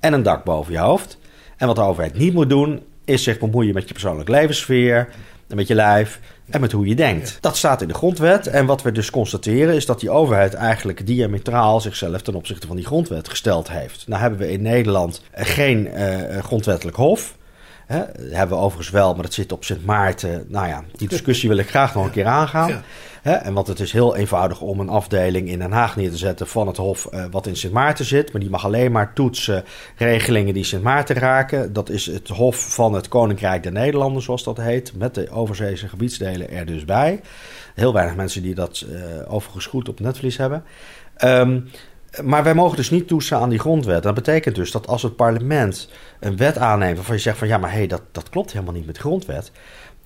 [0.00, 1.18] en een dak boven je hoofd.
[1.56, 5.08] En wat de overheid niet moet doen, is zich bemoeien met je persoonlijke levenssfeer,
[5.50, 6.20] en met je lijf
[6.50, 7.38] en met hoe je denkt.
[7.40, 8.46] Dat staat in de grondwet.
[8.46, 12.76] En wat we dus constateren is dat die overheid eigenlijk diametraal zichzelf ten opzichte van
[12.76, 14.08] die grondwet gesteld heeft.
[14.08, 17.38] Nou hebben we in Nederland eh, geen eh, grondwettelijk hof.
[17.90, 20.44] Hè, dat hebben we overigens wel, maar dat zit op Sint Maarten.
[20.48, 22.68] Nou ja, die discussie wil ik graag nog een keer aangaan.
[22.68, 22.82] Ja.
[23.22, 26.16] Hè, en want het is heel eenvoudig om een afdeling in Den Haag neer te
[26.16, 28.32] zetten van het Hof eh, wat in Sint Maarten zit.
[28.32, 29.64] Maar die mag alleen maar toetsen
[29.96, 31.72] regelingen die Sint Maarten raken.
[31.72, 34.92] Dat is het Hof van het Koninkrijk der Nederlanden, zoals dat heet.
[34.96, 37.20] Met de overzeese gebiedsdelen er dus bij.
[37.74, 40.64] Heel weinig mensen die dat eh, overigens goed op netvlies hebben.
[41.16, 41.60] Ehm,
[42.22, 44.02] maar wij mogen dus niet toetsen aan die grondwet.
[44.02, 45.88] Dat betekent dus dat als het parlement
[46.20, 48.74] een wet aanneemt waarvan je zegt van ja, maar hé, hey, dat, dat klopt helemaal
[48.74, 49.52] niet met de grondwet.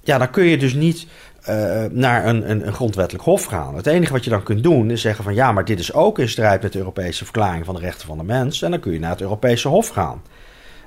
[0.01, 1.07] Ja, dan kun je dus niet
[1.43, 3.77] eh, naar een, een, een grondwettelijk hof gaan.
[3.77, 6.19] Het enige wat je dan kunt doen is zeggen van ja, maar dit is ook
[6.19, 8.63] in strijd met de Europese Verklaring van de Rechten van de Mens.
[8.63, 10.23] En dan kun je naar het Europese Hof gaan.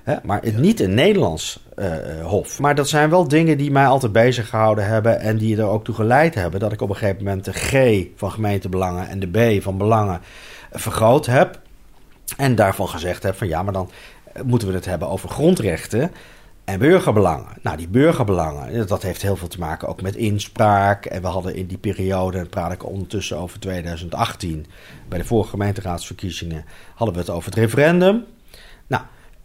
[0.08, 1.88] Hè, maar het, niet een Nederlands eh,
[2.24, 2.60] hof.
[2.60, 5.20] Maar dat zijn wel dingen die mij altijd bezig gehouden hebben.
[5.20, 8.06] En die er ook toe geleid hebben dat ik op een gegeven moment de G
[8.16, 10.22] van gemeentebelangen en de B van belangen
[10.72, 11.60] vergroot heb.
[12.38, 13.90] En daarvan gezegd heb van ja, maar dan
[14.34, 16.12] eh, moeten we het hebben over grondrechten
[16.66, 17.48] en burgerbelangen.
[17.62, 21.06] Nou, die burgerbelangen, dat heeft heel veel te maken ook met inspraak.
[21.06, 24.66] En we hadden in die periode, en praat ik ondertussen over 2018,
[25.10, 28.26] bij de vorige gemeenteraadsverkiezingen, hadden we het over het referendum.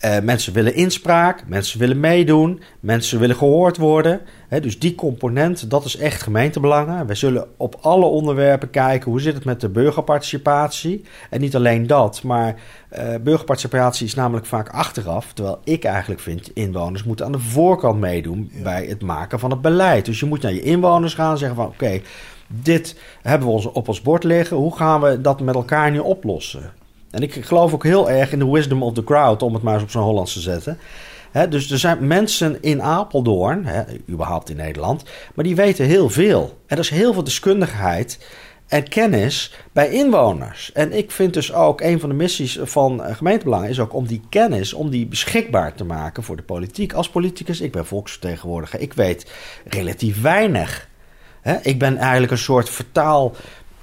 [0.03, 4.21] Eh, mensen willen inspraak, mensen willen meedoen, mensen willen gehoord worden.
[4.49, 7.07] Dus die component, dat is echt gemeentebelangen.
[7.07, 11.05] We zullen op alle onderwerpen kijken hoe zit het met de burgerparticipatie.
[11.31, 12.55] En niet alleen dat, maar
[12.89, 15.33] eh, burgerparticipatie is namelijk vaak achteraf.
[15.33, 19.61] Terwijl ik eigenlijk vind, inwoners moeten aan de voorkant meedoen bij het maken van het
[19.61, 20.05] beleid.
[20.05, 22.01] Dus je moet naar je inwoners gaan en zeggen van oké,
[22.47, 24.57] dit hebben we op ons bord liggen.
[24.57, 26.81] Hoe gaan we dat met elkaar nu oplossen?
[27.13, 29.75] En ik geloof ook heel erg in de wisdom of the crowd, om het maar
[29.75, 30.79] eens op zo'n Hollands te zetten.
[31.49, 33.67] Dus er zijn mensen in Apeldoorn,
[34.09, 35.03] überhaupt in Nederland,
[35.35, 36.59] maar die weten heel veel.
[36.67, 38.27] Er is heel veel deskundigheid
[38.67, 40.73] en kennis bij inwoners.
[40.73, 44.23] En ik vind dus ook een van de missies van gemeentebelangen is ook om die
[44.29, 46.93] kennis, om die beschikbaar te maken voor de politiek.
[46.93, 49.31] Als politicus, ik ben volksvertegenwoordiger, ik weet
[49.65, 50.89] relatief weinig.
[51.63, 53.35] Ik ben eigenlijk een soort vertaal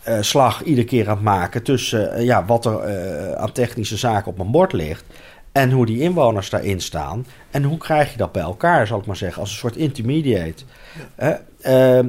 [0.03, 3.97] eh, slag iedere keer aan het maken tussen eh, ja, wat er eh, aan technische
[3.97, 5.03] zaken op mijn bord ligt.
[5.51, 7.25] En hoe die inwoners daarin staan.
[7.51, 10.63] En hoe krijg je dat bij elkaar, zal ik maar zeggen, als een soort intermediate.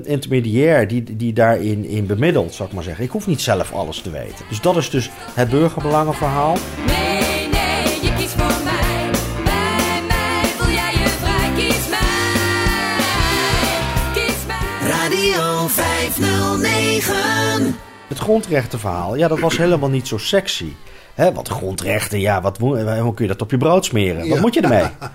[0.04, 3.04] Intermediair die, die daarin in bemiddelt, zal ik maar zeggen.
[3.04, 4.44] Ik hoef niet zelf alles te weten.
[4.48, 6.56] Dus dat is dus het burgerbelangenverhaal.
[6.86, 8.36] Nee, nee, je kiest
[16.60, 17.74] 509.
[18.08, 20.72] Het grondrechtenverhaal, ja, dat was helemaal niet zo sexy.
[21.14, 24.18] Hè, wat grondrechten, ja, wat, eh, hoe kun je dat op je brood smeren?
[24.28, 24.40] Wat Ja.
[24.40, 24.84] moet je ermee?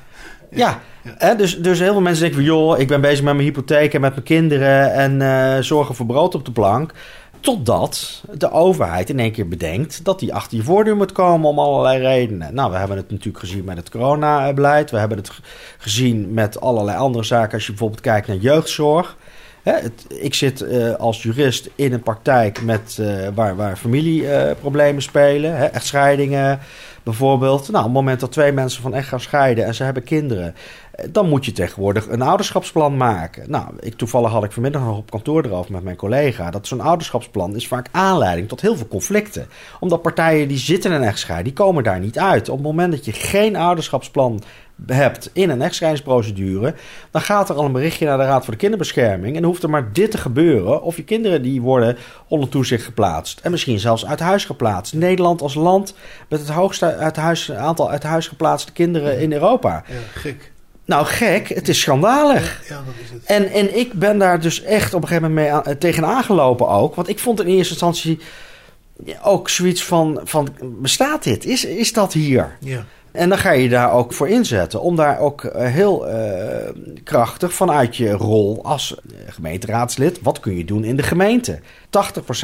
[0.52, 2.56] Ja, hè, dus, dus heel veel mensen denken van...
[2.56, 4.94] joh, ik ben bezig met mijn hypotheek en met mijn kinderen...
[4.94, 6.92] en eh, zorgen voor brood op de plank.
[7.40, 10.06] Totdat de overheid in één keer bedenkt...
[10.06, 12.54] dat die achter je voordeur moet komen om allerlei redenen.
[12.54, 14.92] Nou, we hebben het natuurlijk gezien met het coronabeleid.
[14.92, 15.32] We hebben het
[15.78, 17.54] gezien met allerlei andere zaken...
[17.54, 19.18] als je bijvoorbeeld kijkt naar jeugdzorg...
[19.66, 25.58] Hè, ik zit eh, als jurist in een praktijk met, eh, waar, waar familieproblemen spelen.
[25.58, 26.60] Hè, echtscheidingen
[27.04, 27.62] bijvoorbeeld.
[27.62, 30.56] Nou, op het moment dat twee mensen van echt gaan scheiden en ze hebben kinderen...
[30.92, 33.50] eh, dan moet je tegenwoordig een ouderschapsplan maken.
[33.50, 36.52] Nou, ik, toevallig had ik vanmiddag nog op kantoor erover met mijn collega...
[36.52, 39.48] dat zo'n ouderschapsplan is vaak aanleiding tot heel veel conflicten.
[39.80, 42.50] Omdat partijen die zitten in een echtscheiding, die komen daar niet uit.
[42.50, 44.42] Op het moment dat je geen ouderschapsplan
[44.86, 46.76] hebt in een echtscheidingsprocedure,
[47.12, 49.36] dan gaat er al een berichtje naar de Raad voor de Kinderbescherming.
[49.36, 50.82] En dan hoeft er maar dit te gebeuren.
[50.82, 53.40] Of je kinderen die worden onder toezicht geplaatst.
[53.44, 54.94] En misschien zelfs uit huis geplaatst.
[54.94, 55.96] Nederland als land
[56.30, 59.84] met het hoogste uit huis, aantal uit huis geplaatste kinderen in Europa.
[59.88, 60.54] Ja, gek.
[60.86, 62.62] Nou, gek, het is schandalig.
[62.68, 63.24] Ja, dat is het.
[63.24, 66.68] En, en ik ben daar dus echt op een gegeven moment mee aan, tegen aangelopen
[66.68, 66.96] ook.
[66.96, 68.20] Want ik vond in eerste instantie
[69.22, 71.46] ook zoiets van, van bestaat dit?
[71.46, 72.58] Is, is dat hier?
[72.60, 72.86] Ja.
[73.16, 74.82] En dan ga je daar ook voor inzetten.
[74.82, 76.70] Om daar ook eh, heel eh,
[77.04, 80.22] krachtig vanuit je rol als eh, gemeenteraadslid.
[80.22, 81.60] Wat kun je doen in de gemeente?
[81.60, 81.60] 80%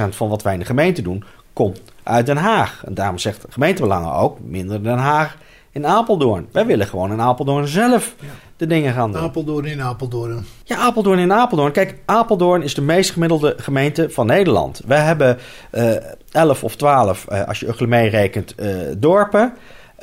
[0.09, 2.83] van wat wij in de gemeente doen komt uit Den Haag.
[2.85, 5.37] En daarom zegt gemeentebelangen ook minder Den Haag,
[5.71, 6.47] in Apeldoorn.
[6.51, 8.15] Wij willen gewoon in Apeldoorn zelf
[8.57, 9.21] de dingen gaan doen.
[9.21, 10.45] Apeldoorn in Apeldoorn.
[10.63, 11.71] Ja, Apeldoorn in Apeldoorn.
[11.71, 14.81] Kijk, Apeldoorn is de meest gemiddelde gemeente van Nederland.
[14.85, 15.37] We hebben
[15.69, 15.95] eh
[16.31, 18.55] 11 of 12, eh, als je Uggelen meerekent,
[18.97, 19.53] dorpen.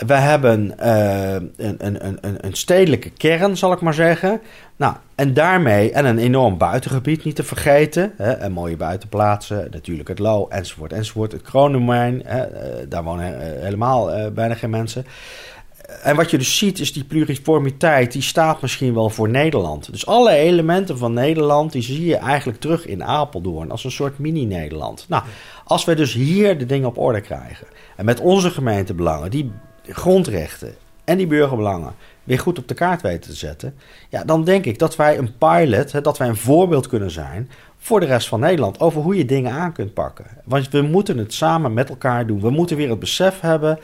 [0.06, 4.40] We hebben eh, een, een, een, een- stedelijke kern, zal ik maar zeggen.
[4.76, 8.12] Nou, en daarmee, en een enorm buitengebied niet te vergeten.
[8.16, 11.32] Hè, en mooie buitenplaatsen, natuurlijk het Lo, enzovoort, enzovoort.
[11.32, 15.06] Het hè, eh, daar wonen eh, helemaal bijna geen mensen.
[16.02, 19.90] En wat je dus ziet is die pluriformiteit, die staat misschien wel voor Nederland.
[19.92, 24.18] Dus alle elementen van Nederland, die zie je eigenlijk terug in Apeldoorn als een soort
[24.18, 25.06] mini-Nederland.
[25.08, 25.22] Nou,
[25.64, 29.52] als we dus hier de dingen op orde krijgen en met onze gemeentebelangen, die
[29.88, 30.74] grondrechten
[31.04, 33.74] en die burgerbelangen weer goed op de kaart weten te zetten,
[34.08, 37.50] ja, dan denk ik dat wij een pilot, hè, dat wij een voorbeeld kunnen zijn
[37.78, 40.26] voor de rest van Nederland over hoe je dingen aan kunt pakken.
[40.44, 42.40] Want we moeten het samen met elkaar doen.
[42.40, 43.78] We moeten weer het besef hebben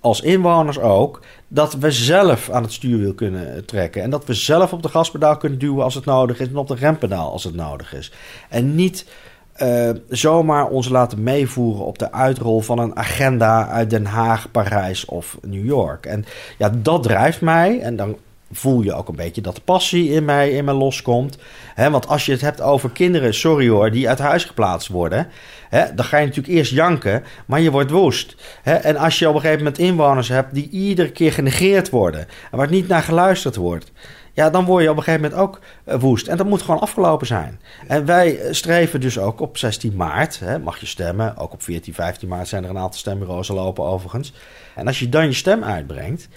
[0.00, 4.02] als inwoners ook, dat we zelf aan het stuurwiel kunnen trekken.
[4.02, 6.68] En dat we zelf op de gaspedaal kunnen duwen als het nodig is en op
[6.68, 8.12] de rempedaal als het nodig is.
[8.48, 9.06] En niet
[9.52, 15.04] eh, zomaar ons laten meevoeren op de uitrol van een agenda uit Den Haag, Parijs
[15.04, 16.06] of New York.
[16.06, 16.24] En
[16.58, 17.80] ja, dat drijft mij.
[17.80, 18.16] En dan
[18.52, 21.38] voel je ook een beetje dat de passie in mij, in mij loskomt.
[21.76, 25.28] Want als je het hebt over kinderen, sorry hoor, die uit huis geplaatst worden.
[25.70, 28.36] Dan ga je natuurlijk eerst janken, maar je wordt woest.
[28.62, 32.26] En als je op een gegeven moment inwoners hebt die iedere keer genegeerd worden.
[32.50, 33.92] En waar niet naar geluisterd wordt.
[34.32, 36.26] Ja, dan word je op een gegeven moment ook eh, woest.
[36.26, 37.60] En dat moet gewoon afgelopen zijn.
[37.86, 41.36] En wij eh, streven dus ook op 16 maart, hè, mag je stemmen.
[41.36, 44.32] Ook op 14, 15 maart zijn er een aantal stembureaus al lopen overigens.
[44.74, 46.28] En als je dan je stem uitbrengt,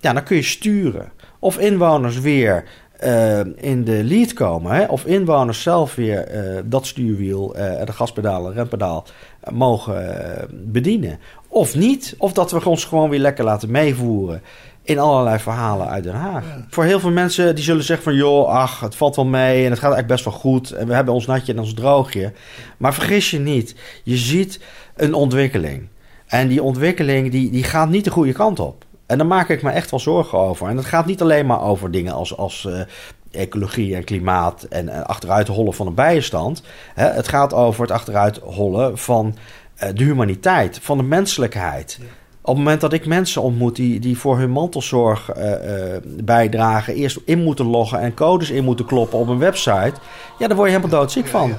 [0.00, 1.12] ja, dan kun je sturen.
[1.38, 2.64] Of inwoners weer
[2.96, 4.72] eh, in de lead komen.
[4.72, 4.84] Hè?
[4.84, 6.28] Of inwoners zelf weer
[6.64, 9.04] dat stuurwiel, eh, de gaspedaal rempedaal
[9.50, 11.18] mogen bedienen.
[11.48, 12.14] Of niet.
[12.18, 14.42] Of dat we ons gewoon weer lekker laten meevoeren
[14.86, 16.44] in allerlei verhalen uit Den Haag.
[16.68, 18.14] Voor heel veel mensen die zullen zeggen van...
[18.14, 20.70] joh, ach, het valt wel mee en het gaat eigenlijk best wel goed...
[20.70, 22.32] en we hebben ons natje en ons droogje.
[22.76, 24.60] Maar vergis je niet, je ziet
[24.96, 25.88] een ontwikkeling.
[26.26, 28.84] En die ontwikkeling die, die gaat niet de goede kant op.
[29.06, 30.68] En daar maak ik me echt wel zorgen over.
[30.68, 32.80] En het gaat niet alleen maar over dingen als, als eh,
[33.30, 34.62] ecologie en klimaat...
[34.62, 36.62] en achteruit hollen van een bijenstand.
[36.94, 39.36] Hè, het gaat over het achteruit hollen van
[39.76, 41.98] eh, de humaniteit, van de menselijkheid...
[42.46, 47.18] het moment dat ik mensen ontmoet die, die voor hun mantelzorg eh, eh, bijdragen, eerst
[47.24, 49.92] in moeten loggen en codes in moeten kloppen op een website,
[50.38, 51.56] ja, daar word je helemaal doodziek van.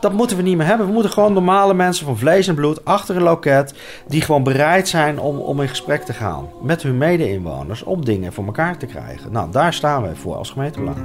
[0.00, 0.86] Dat moeten we niet meer hebben.
[0.86, 3.74] We moeten gewoon normale mensen van vlees en bloed achter een loket,
[4.08, 8.32] die gewoon bereid zijn om, om in gesprek te gaan met hun mede-inwoners om dingen
[8.32, 9.32] voor elkaar te krijgen.
[9.32, 10.96] Nou, daar staan wij voor als gemeentebelang.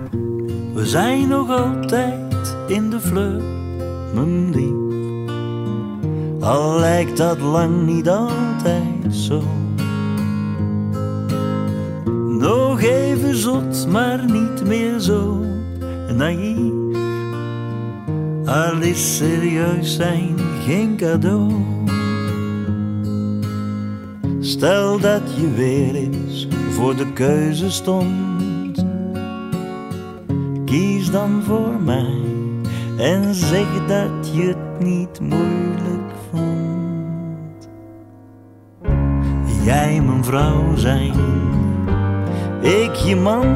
[0.74, 3.42] We zijn nog altijd in de fleur,
[4.14, 4.79] mijn lief.
[6.40, 9.44] Al lijkt dat lang niet altijd zo.
[12.40, 15.44] Nog even zot, maar niet meer zo
[16.16, 16.98] naïef.
[18.46, 20.36] Al is serieus zijn
[20.66, 21.52] geen cadeau.
[24.40, 28.86] Stel dat je weer eens voor de keuze stond.
[30.66, 32.18] Kies dan voor mij
[32.98, 35.99] en zeg dat je het niet moeilijk
[39.64, 41.14] Jij mijn vrouw zijn,
[42.62, 43.56] ik je man.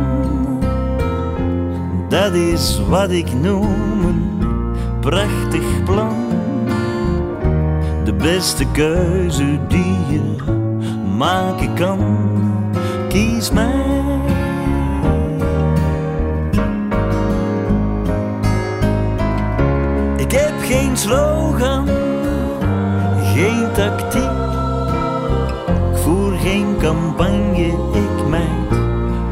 [2.09, 4.23] Dat is wat ik noem een
[4.99, 6.15] prachtig plan.
[8.03, 10.35] De beste keuze die je
[11.17, 11.99] maken kan.
[13.09, 14.11] Kies mij.
[20.17, 21.87] Ik heb geen slogan,
[23.33, 24.31] geen tactiek.
[25.91, 28.69] Ik voer geen campagne, ik meid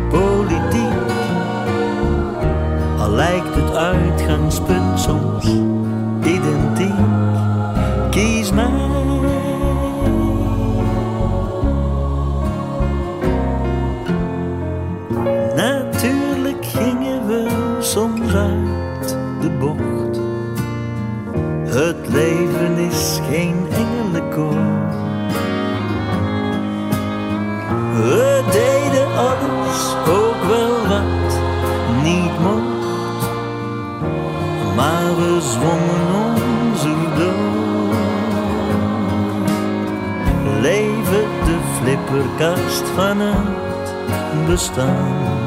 [0.09, 0.99] politiek.
[2.99, 5.45] Al lijkt het uitgangspunt soms
[6.23, 6.95] identiek.
[8.09, 9.10] Kies mij.
[35.61, 37.95] zwommen onze dood.
[40.61, 45.39] Leven de flipperkast van het bestaan.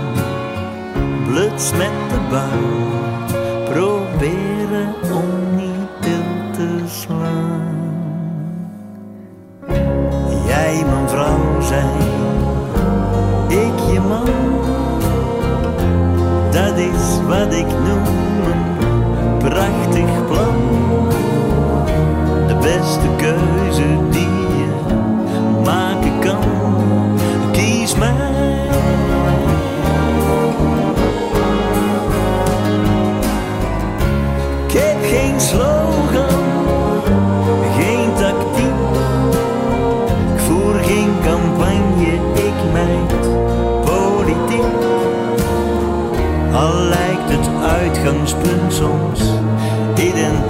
[1.27, 7.73] Bluts met de bouw, proberen om niet til te slaan.
[10.47, 11.99] Jij mijn vrouw zijn,
[13.49, 14.29] ik je man.
[16.51, 18.14] Dat is wat ik noem
[19.55, 20.57] prachtig plan.
[22.47, 24.69] De beste keuze die je
[25.65, 26.43] maken kan.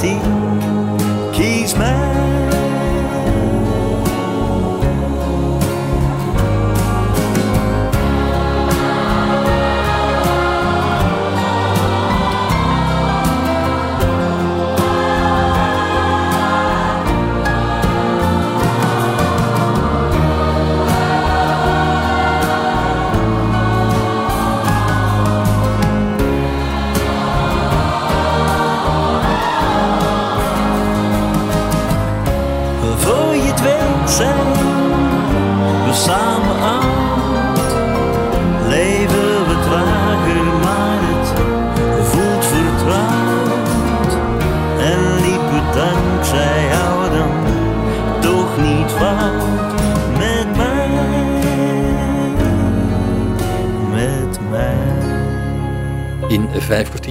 [0.05, 0.34] Identiek.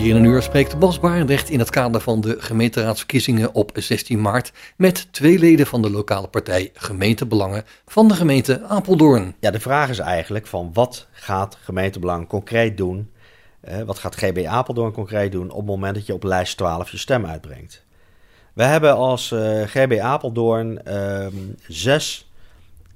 [0.09, 4.51] In een uur spreekt Bas Barendrecht in het kader van de gemeenteraadsverkiezingen op 16 maart
[4.75, 9.35] met twee leden van de lokale partij Gemeentebelangen van de gemeente Apeldoorn.
[9.39, 13.11] Ja, de vraag is eigenlijk van wat gaat gemeentebelang concreet doen?
[13.59, 16.91] Eh, wat gaat GB Apeldoorn concreet doen op het moment dat je op lijst 12
[16.91, 17.85] je stem uitbrengt?
[18.53, 21.35] We hebben als eh, GB Apeldoorn ehm,
[21.67, 22.31] zes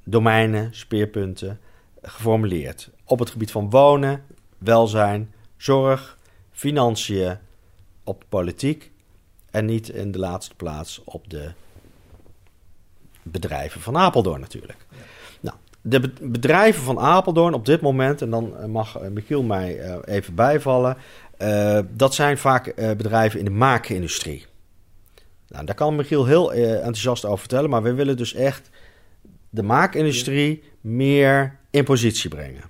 [0.04, 1.60] domeinen, speerpunten
[2.02, 2.90] geformuleerd.
[3.06, 4.24] Op het gebied van wonen,
[4.58, 6.17] welzijn, zorg,
[6.58, 7.38] financiën,
[8.04, 8.92] op politiek
[9.52, 11.52] en niet in de laatste plaats op de
[13.24, 14.86] bedrijven van Apeldoorn natuurlijk.
[15.40, 19.44] Nou, de be- bedrijven van Apeldoorn op dit moment, en dan eh, mag eh, Michiel
[19.44, 20.98] mij eh, even bijvallen,
[21.90, 24.46] dat zijn vaak bedrijven in de maakindustrie.
[25.48, 28.70] Nou, daar kan Michiel heel enthousiast over vertellen, maar we willen dus echt
[29.50, 32.64] de maakindustrie meer in positie brengen.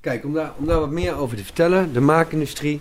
[0.00, 2.80] Kijk, om daar, om daar wat meer over te vertellen, de maakindustrie.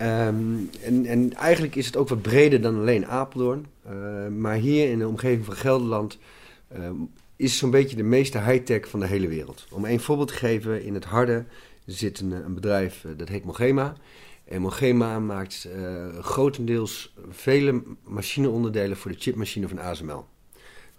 [0.00, 3.66] Ehm, en, en eigenlijk is het ook wat breder dan alleen Apeldoorn.
[3.82, 3.92] Eh,
[4.28, 6.18] maar hier in de omgeving van Gelderland
[6.68, 6.94] ehm,
[7.36, 9.66] is zo'n beetje de meeste high-tech van de hele wereld.
[9.70, 11.44] Om één voorbeeld te geven, in het Harde
[11.86, 13.96] zit een, een bedrijf eh, dat heet Mogema.
[14.44, 15.68] En Mogema maakt
[16.20, 20.24] grotendeels vele machineonderdelen voor de chipmachine van ASML.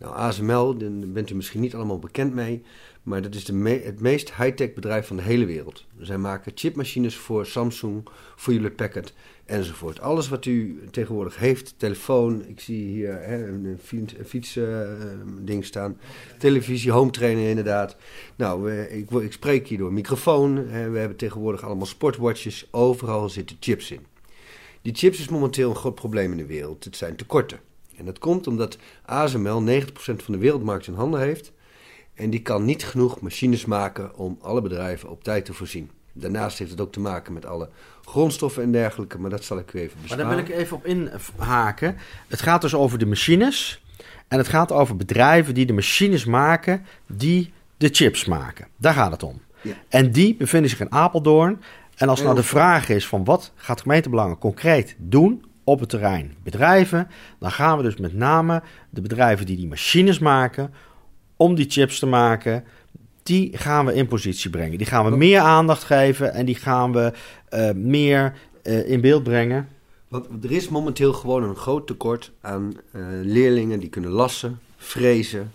[0.02, 2.64] Nou, ASML, daar bent u misschien niet allemaal bekend mee,
[3.04, 5.86] maar dat is de het meest high-tech bedrijf van de hele wereld.
[6.00, 9.14] Zij maken chipmachines voor Samsung, voor Hewlett Packard
[9.46, 10.00] enzovoort.
[10.00, 14.80] Alles wat u tegenwoordig heeft, telefoon, ik zie hier hè, een fiets, een fiets eh,
[15.42, 15.98] ding staan,
[16.38, 17.96] televisie, home trainer inderdaad.
[18.36, 20.56] Nou, ik, ik spreek hier door microfoon.
[20.58, 24.06] hè, we hebben tegenwoordig allemaal sportwatches, overal zitten chips in.
[24.82, 26.84] Die chips is momenteel een groot probleem in de wereld.
[26.84, 27.71] Het zijn tekorten.
[28.02, 31.52] En dat komt omdat ASML 90% van de wereldmarkt in handen heeft.
[32.14, 35.90] En die kan niet genoeg machines maken om alle bedrijven op tijd te voorzien.
[36.14, 37.70] Daarnaast heeft het ook te maken met alle
[38.06, 40.26] grondstoffen en dergelijke, maar dat zal ik u even Maar besparen.
[40.26, 41.98] daar wil ik even op inhaken.
[42.28, 43.84] Het gaat dus over de machines.
[44.28, 48.68] En het gaat over bedrijven die de machines maken die de chips maken.
[48.78, 49.42] Daar gaat het om.
[49.62, 49.74] Ja.
[49.90, 51.62] En die bevinden zich in Apeldoorn.
[51.96, 56.36] En als nou de vraag is van wat gaat gemeentebelangen concreet doen op het terrein
[56.44, 57.08] bedrijven,
[57.40, 60.74] dan gaan we dus met name de bedrijven die die machines maken
[61.36, 62.64] om die chips te maken,
[63.24, 64.78] die gaan we in positie brengen.
[64.78, 67.14] Die gaan we meer aandacht geven en die gaan we
[67.50, 69.68] eh, meer eh, in beeld brengen.
[70.08, 75.52] Want er is momenteel gewoon een groot tekort aan eh, leerlingen die kunnen lassen, frezen.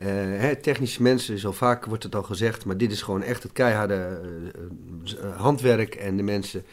[0.00, 3.52] Hè, technische mensen, zo vaak wordt het al gezegd, maar dit is gewoon echt het
[3.52, 4.20] keiharde
[5.36, 6.64] handwerk en de mensen,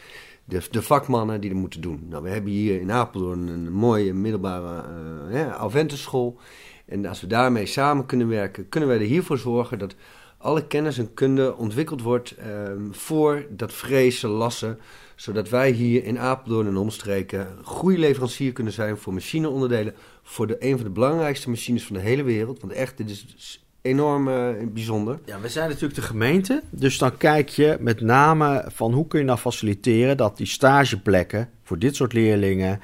[0.47, 2.05] de, vakmannen die dat moeten doen.
[2.09, 6.39] Nou, we hebben hier in Apeldoorn een mooie middelbare Alventenschool.
[6.85, 9.95] En als we daarmee samen kunnen werken, kunnen wij er hiervoor zorgen dat
[10.37, 14.79] alle kennis en kunde ontwikkeld wordt ehm, voor dat frezen, lassen,
[15.15, 20.55] zodat wij hier in Apeldoorn en omstreken goede leverancier kunnen zijn voor machineonderdelen voor de,
[20.59, 22.61] een van de belangrijkste machines van de hele wereld.
[22.61, 25.19] Want echt, dit is enorm eh, bijzonder.
[25.25, 29.19] Ja, we zijn natuurlijk de gemeente, dus dan kijk je met name van hoe kun
[29.19, 32.79] je nou faciliteren dat die stageplekken voor dit soort leerlingen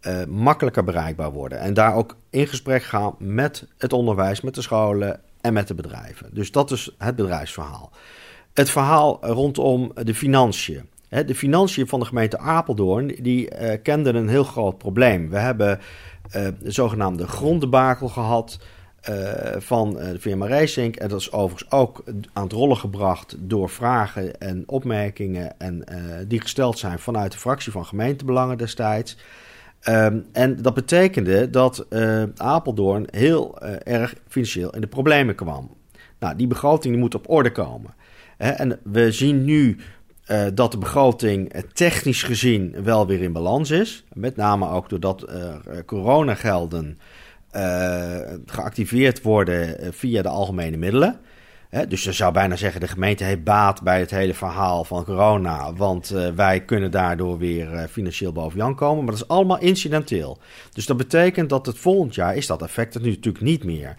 [0.00, 1.58] eh, makkelijker bereikbaar worden.
[1.58, 5.74] En daar ook in gesprek gaan met het onderwijs, met de scholen en met de
[5.74, 6.30] bedrijven.
[6.32, 7.90] Dus dat is het bedrijfsverhaal.
[8.52, 10.90] Het verhaal rondom de financiën.
[11.08, 15.30] De financiën van de gemeente Apeldoorn die eh, kenden een heel groot probleem.
[15.30, 15.80] We hebben
[16.32, 18.66] de zogenaamde gronddebakel gehad eh,
[19.58, 20.96] van eh, de firma Racing.
[20.96, 25.96] En dat is overigens ook aan het rollen gebracht door vragen en opmerkingen en, eh,
[26.28, 29.16] die gesteld zijn vanuit de fractie van gemeentebelangen destijds.
[29.80, 35.76] Ehm, en dat betekende dat eh, Apeldoorn heel eh, erg financieel in de problemen kwam.
[36.18, 37.94] Nou, die begroting moet op orde komen.
[38.36, 39.76] En we zien nu
[40.22, 44.04] eh, dat de begroting eh, technisch gezien wel weer in balans is.
[44.12, 45.54] Met name ook doordat eh,
[45.86, 47.04] coronagelden eh,
[48.46, 51.20] geactiveerd worden eh, via de algemene middelen.
[51.88, 55.72] Dus je zou bijna zeggen, de gemeente heeft baat bij het hele verhaal van corona.
[55.74, 59.04] Want eh, wij kunnen daardoor weer eh, financieel boven Jan komen.
[59.04, 60.38] Maar dat is allemaal incidenteel.
[60.72, 63.96] Dus dat betekent dat het volgend jaar is dat effect er nu natuurlijk niet meer.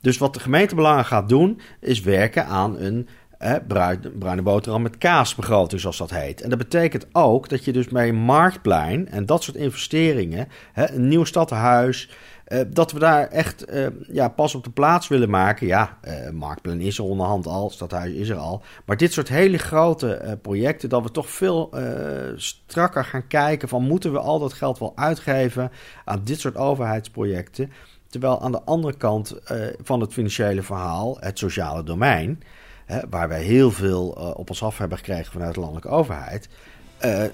[0.00, 3.60] Dus wat de gemeentebelangen gaat doen, is werken aan een hè,
[4.18, 6.40] bruine, boterham met kaasbegroting, zoals dat heet.
[6.40, 11.24] En dat betekent ook dat je dus bij marktplein en dat soort investeringen, een nieuw
[11.24, 12.10] stadhuis,
[12.46, 15.66] eh, dat we daar echt eh, ja, pas op de plaats willen maken.
[15.66, 18.62] Ja, eh, marktplein is er onderhand al, stadhuis is er al.
[18.84, 21.74] Maar dit soort hele grote projecten, dat we toch veel
[22.36, 25.70] strakker gaan kijken van moeten we al dat geld wel uitgeven
[26.04, 27.72] aan dit soort overheidsprojecten.
[28.08, 29.34] Terwijl aan de andere kant
[29.82, 32.42] van het financiële verhaal, het sociale domein,
[33.10, 36.48] waar wij heel veel op ons af hebben gekregen vanuit de landelijke overheid,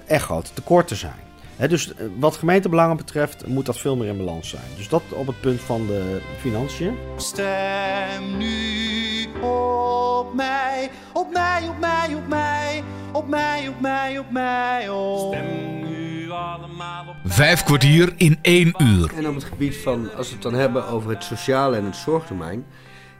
[0.07, 1.32] echt grote tekorten zijn.
[1.55, 4.63] Hè, dus eh, wat gemeentebelangen betreft moet dat veel meer in balans zijn.
[4.77, 6.95] Dus dat op het punt van de financiën.
[7.17, 14.31] Stem nu op mij, op mij, op mij, op mij, op mij, op mij, op
[14.31, 15.33] mij, op.
[15.33, 19.11] Stem nu allemaal op Vijf kwartier in één uur.
[19.15, 21.95] En op het gebied van, als we het dan hebben over het sociale en het
[21.95, 22.65] zorgdomein,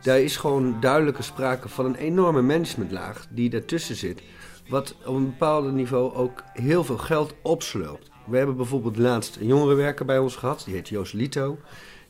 [0.02, 4.22] daar is gewoon duidelijke sprake van een enorme managementlaag die daartussen zit,
[4.68, 8.12] wat op een bepaald niveau ook heel veel geld opslurpt.
[8.26, 11.58] We hebben bijvoorbeeld laatst een jongerenwerker bij ons gehad, die heet Joost Lito.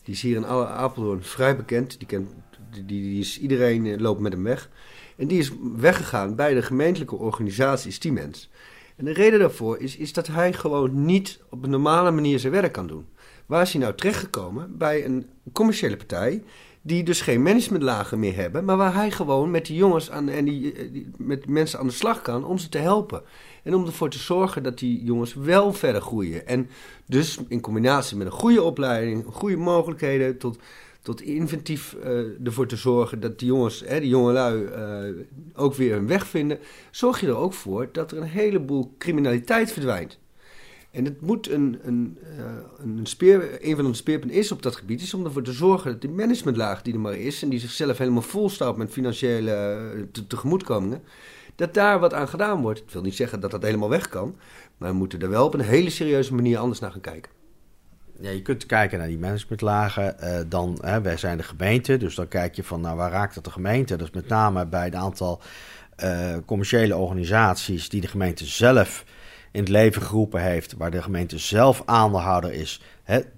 [0.03, 1.97] Die is hier in Apeldoorn vrij bekend.
[1.99, 2.29] Die, kent,
[2.71, 4.69] die, die is, iedereen eh, loopt met hem weg.
[5.17, 8.49] En die is weggegaan bij de gemeentelijke organisatie Stiemens.
[8.95, 12.53] En de reden daarvoor is, is dat hij gewoon niet op een normale manier zijn
[12.53, 13.05] werk kan doen.
[13.45, 14.77] Waar is hij nou terechtgekomen?
[14.77, 16.43] Bij een commerciële partij
[16.81, 20.45] die dus geen managementlagen meer hebben, maar waar hij gewoon met die jongens aan, en
[20.45, 23.21] die, eh, die- met mensen aan de slag kan om ze te helpen.
[23.63, 26.47] En om ervoor te zorgen dat die jongens wel verder groeien.
[26.47, 26.69] En
[27.05, 30.57] dus in combinatie met een goede opleiding, goede mogelijkheden tot,
[31.01, 35.93] tot inventief eh, ervoor te zorgen dat die jongens, hè, die jongelui, eh ook weer
[35.93, 36.59] hun weg vinden,
[36.91, 40.19] zorg je er ook voor dat er een heleboel criminaliteit verdwijnt.
[40.91, 42.45] En het moet een, een, eh,
[42.77, 45.91] een, speer, een van de speerpunten is op dat gebied, is om ervoor te zorgen
[45.91, 50.27] dat die managementlaag die er maar is en die zichzelf helemaal volstouwt met financiële te-
[50.27, 51.01] tegemoetkomingen,
[51.55, 52.79] dat daar wat aan gedaan wordt.
[52.79, 54.35] Ik wil niet zeggen dat dat helemaal weg kan,
[54.77, 57.31] maar we moeten er wel op een hele serieuze manier anders naar gaan kijken.
[58.19, 60.19] Ja, je kunt kijken naar die managementlagen.
[60.19, 63.35] eh, dan, hè, wij zijn de gemeente, dus dan kijk je van, nou, waar raakt
[63.35, 63.95] dat de gemeente?
[63.95, 65.41] Dat is met name bij een aantal
[65.95, 69.03] eh, commerciële organisaties die de gemeente zelf
[69.53, 72.81] in het leven geroepen heeft, waar de gemeente zelf aandeelhouder is.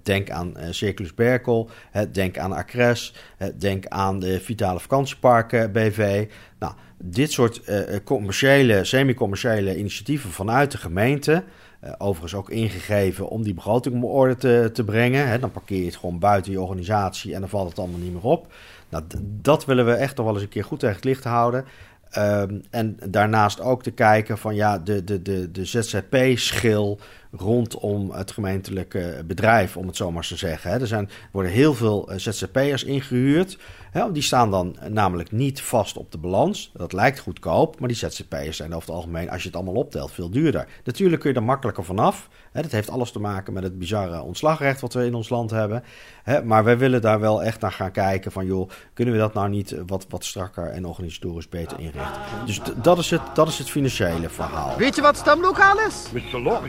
[0.02, 1.70] Denk aan eh, Circulus Berkel,
[2.12, 3.14] denk aan Acres,
[3.58, 6.28] denk aan de Vitale Vakantieparken BV.
[6.58, 11.44] Nou, dit soort eh, eh, commerciële, semi-commerciële initiatieven vanuit de gemeente,
[11.80, 15.40] eh, overigens ook ingegeven om die begroting op orde te, te brengen.
[15.40, 18.22] Dan parkeer je het gewoon buiten je organisatie en dan valt het allemaal niet meer
[18.22, 18.52] op.
[18.88, 21.64] Nou, dat willen we echt nog wel eens een keer goed tegen het licht houden.
[22.10, 26.98] Ehm, en daarnaast ook te kijken van ja, de, de, de, de ZZP-schil
[27.30, 30.70] rondom het gemeentelijke bedrijf, om het zo maar te zeggen.
[30.70, 33.58] Er zijn, worden heel veel eh, ZZP'ers ingehuurd.
[33.96, 36.70] Hè, die staan dan namelijk niet vast op de balans.
[36.74, 40.12] Dat lijkt goedkoop, maar die ZZP'ers zijn over het algemeen, als je het allemaal optelt,
[40.12, 40.68] veel duurder.
[40.84, 42.28] Natuurlijk kun je er makkelijker vanaf.
[42.52, 42.62] Hè.
[42.62, 45.84] Dat heeft alles te maken met het bizarre ontslagrecht wat we in ons land hebben.
[46.22, 49.34] Hè, maar wij willen daar wel echt naar gaan kijken van joh, kunnen we dat
[49.34, 52.22] nou niet eh, wat, wat strakker en organisatorisch beter inrichten.
[52.46, 54.76] Dus dat is, het, dat is het financiële verhaal.
[54.76, 56.04] Weet je wat stemlokaal is?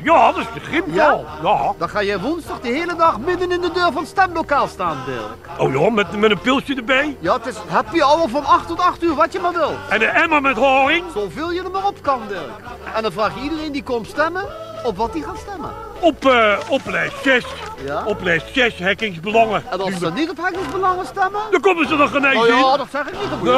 [0.04, 1.26] Ja, dat is de Grimkel.
[1.42, 1.74] Ja.
[1.78, 4.98] Dan ga je woensdag de hele dag midden in de deur van het stemlokaal staan,
[5.06, 5.60] Dirk.
[5.60, 7.17] Oh ja, met, met een pilsje erbij.
[7.20, 9.72] Ja, het is happy hour van 8 tot 8 uur, wat je maar wil.
[9.90, 11.04] En een emmer met horing.
[11.14, 12.50] Zoveel je er maar op kan, Dirk.
[12.96, 14.46] En dan vraag je iedereen die komt stemmen,
[14.84, 15.70] op wat hij gaat stemmen.
[16.02, 17.46] Op, eh op lijst 6.
[17.86, 18.06] Ja?
[18.06, 19.64] Op lijst 6, hekkingsbelangen.
[19.72, 21.42] En als ze niet op hekkingsbelangen stemmen?
[21.52, 22.78] Dan komen ze er geen eens Oh ja, in.
[22.78, 23.44] dat zeg ik niet.
[23.44, 23.54] Nee,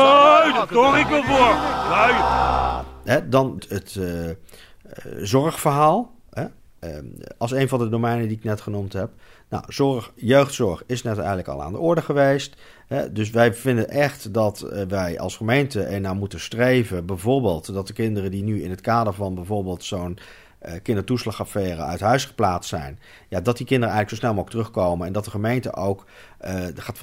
[0.72, 1.06] zorg Dirk.
[1.06, 1.56] ik wel voor.
[3.04, 3.30] Nee.
[3.30, 4.36] Dan het eh, eh,
[5.18, 6.12] zorgverhaal.
[6.30, 6.46] Hè?
[6.80, 7.06] Ehm,
[7.38, 9.10] als een van de domeinen die ik net genoemd heb.
[9.50, 12.56] Nou, zorg, jeugdzorg is net eigenlijk al aan de orde geweest.
[13.12, 17.06] Dus wij vinden echt dat eh, wij als gemeente er naar moeten streven.
[17.06, 20.20] Bijvoorbeeld dat de kinderen die nu in het kader van bijvoorbeeld zo'n
[20.60, 23.00] eh, kindertoeslagaffaire uit huis geplaatst zijn.
[23.28, 25.08] Ja, dat die kinderen eigenlijk zo snel mogelijk terugkomen.
[25.08, 26.06] En dat de gemeente ook
[26.38, 26.98] eh, gaat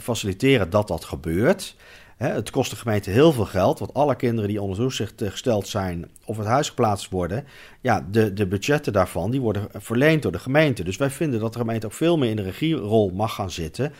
[0.00, 1.76] faciliteren, dat dat gebeurt.
[2.16, 6.10] Het kost de gemeente heel veel geld, want alle kinderen die onder toezicht gesteld zijn
[6.24, 7.44] of het huis geplaatst worden,
[7.80, 10.84] ja, de, de budgetten daarvan die worden verleend door de gemeente.
[10.84, 13.92] Dus wij vinden dat de gemeente ook veel meer in de regierol mag gaan zitten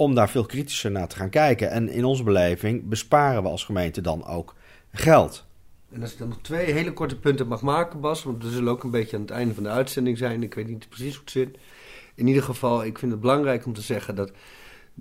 [0.00, 1.70] om daar veel kritischer naar te gaan kijken.
[1.70, 4.54] En in onze beleving besparen we als gemeente dan ook
[4.92, 5.46] geld.
[5.92, 8.72] En als ik dan nog twee hele korte punten mag maken, Bas, want we zullen
[8.72, 10.42] ook een beetje aan het einde van de uitzending zijn.
[10.42, 11.58] Ik weet niet precies hoe het zit.
[12.14, 14.32] In ieder geval, ik vind het belangrijk om te zeggen dat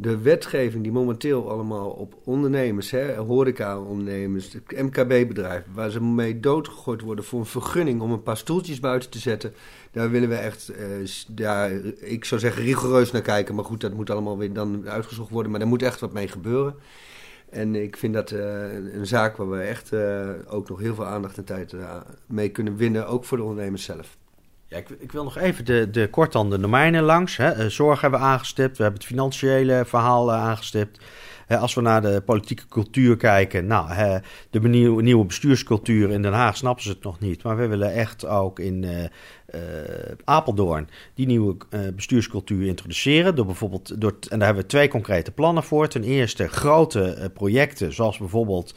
[0.02, 7.26] de wetgeving die momenteel allemaal op ondernemers, hè, horeca-ondernemers, MKB-bedrijven, waar ze mee doodgegooid worden
[7.26, 9.54] voor een vergunning om een paar stoeltjes buiten te zetten,
[9.92, 13.56] daar willen we echt, eh, ik zou zeggen rigoureus naar kijken.
[13.56, 15.52] Maar goed, dat moet allemaal weer dan uitgezocht worden.
[15.52, 16.76] Maar daar moet echt wat mee gebeuren.
[17.50, 20.96] En ik vind dat eh, een een zaak waar we echt eh, ook nog heel
[20.96, 21.96] veel aandacht en tijd eh,
[22.26, 24.18] mee kunnen winnen, ook voor de ondernemers zelf.
[24.70, 27.38] Ja, ik, ik wil nog even de, de, kort dan de domeinen langs.
[27.38, 27.52] Hè.
[27.52, 31.00] Eh, Zorg hebben we aangestipt, we hebben het financiële verhaal eh, aangestipt.
[31.48, 36.84] Als we naar de politieke cultuur kijken, nou, de nieuwe bestuurscultuur in Den Haag snappen
[36.84, 37.44] ze het nog niet.
[37.44, 39.60] Maar we willen echt ook in eh,
[40.24, 41.58] Apeldoorn die nieuwe
[41.96, 43.36] bestuurscultuur introduceren.
[43.36, 45.88] Door bijvoorbeeld, door, en daar hebben we twee concrete plannen voor.
[45.88, 48.74] Ten eerste grote projecten, zoals bijvoorbeeld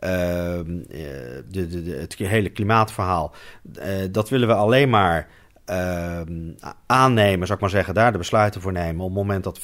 [0.00, 3.34] de, de, de, het hele klimaatverhaal.
[3.74, 5.28] eh, dat willen we alleen maar
[5.64, 6.52] ehm,
[6.86, 9.00] aannemen, zou ik maar zeggen, daar de besluiten voor nemen.
[9.00, 9.62] Op het moment dat 75%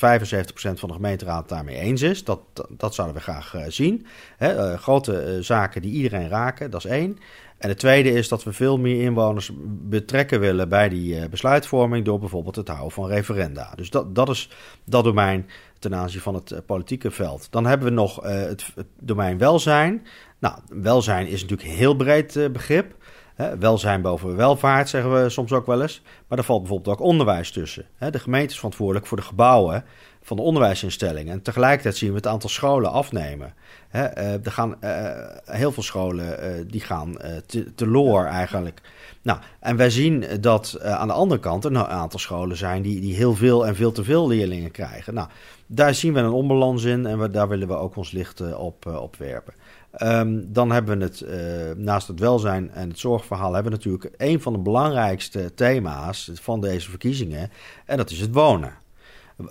[0.78, 2.24] van de gemeenteraad daarmee eens is.
[2.24, 4.06] Dat, dat, zouden we graag eh, zien.
[4.36, 7.18] Hè, eh, grote eh, zaken die iedereen raken, dat is één.
[7.60, 12.04] En het tweede is dat we veel meer inwoners betrekken willen bij die eh, besluitvorming.
[12.04, 13.72] door bijvoorbeeld het houden van referenda.
[13.76, 14.50] Dus dat, dat is
[14.84, 15.46] dat domein
[15.80, 17.46] ten aanzien van het eh, politieke veld.
[17.50, 20.06] Dan hebben we nog eh, het, het domein welzijn.
[20.38, 22.94] Nou, welzijn is natuurlijk een heel breed eh, begrip.
[23.40, 26.02] Hè, welzijn boven welvaart zeggen we soms ook wel eens.
[26.28, 27.86] Maar daar valt bijvoorbeeld ook onderwijs tussen.
[27.96, 29.84] Hè, de gemeente is verantwoordelijk voor de gebouwen
[30.22, 31.32] van de onderwijsinstellingen.
[31.32, 33.54] En tegelijkertijd zien we het aantal scholen afnemen.
[33.88, 35.10] Hè, eh, er gaan eh,
[35.44, 38.80] heel veel scholen eh, die gaan eh, te, teloor eigenlijk.
[39.22, 43.00] Nou, en wij zien dat aan de andere kant er een aantal scholen zijn die,
[43.00, 45.14] die heel veel en veel te veel leerlingen krijgen.
[45.14, 45.28] Nou,
[45.66, 48.86] daar zien we een onbalans in en we, daar willen we ook ons licht op,
[48.86, 49.54] op werpen.
[49.90, 51.38] Ehm, dan hebben we het, eh,
[51.76, 56.60] naast het welzijn en het zorgverhaal, hebben we natuurlijk een van de belangrijkste thema's van
[56.60, 57.50] deze verkiezingen.
[57.86, 58.72] En dat is het wonen.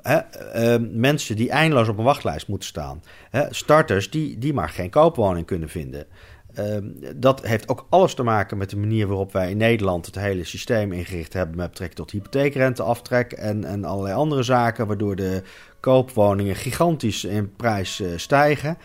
[0.02, 3.02] Hè, eh, mensen die eindeloos op een wachtlijst moeten staan.
[3.50, 6.06] Starters die, die maar geen koopwoning kunnen vinden.
[6.54, 6.86] Ehm,
[7.16, 10.44] dat heeft ook alles te maken met de manier waarop wij in Nederland het hele
[10.44, 15.42] systeem ingericht hebben met betrekking tot hypotheekrenteaftrek en, en allerlei andere zaken, waardoor de
[15.80, 18.78] koopwoningen gigantisch in prijs eh, stijgen.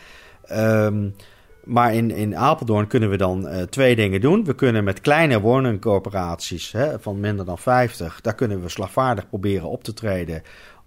[0.45, 1.09] Ehm,
[1.65, 4.45] maar in, in Apeldoorn kunnen we dan eh, twee dingen doen.
[4.45, 9.69] We kunnen met kleine woningcorporaties hè, van minder dan 50, daar kunnen we slagvaardig proberen
[9.69, 10.43] op te treden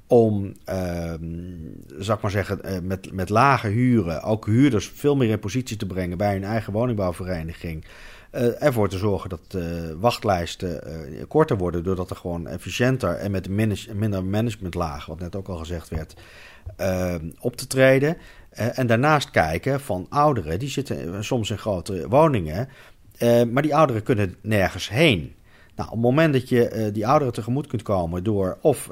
[0.08, 1.26] om, ehm
[1.98, 5.78] zou ik maar zeggen, eh, met, met lage huren ook huurders veel meer in positie
[5.78, 7.86] te brengen bij hun eigen woningbouwvereniging.
[8.32, 9.58] eh, ervoor te zorgen dat
[10.00, 10.82] wachtlijsten
[11.28, 13.50] korter worden, doordat er gewoon efficiënter en met
[13.94, 16.14] minder managementlaag, wat net ook al gezegd werd,
[16.76, 18.18] ehm, op te treden.
[18.58, 22.70] Eh, en daarnaast kijken van ouderen, die zitten soms in grotere woningen,
[23.18, 25.36] eh, maar die ouderen kunnen nergens heen.
[25.76, 28.90] Nou, op het moment dat je eh, die ouderen tegemoet kunt komen door of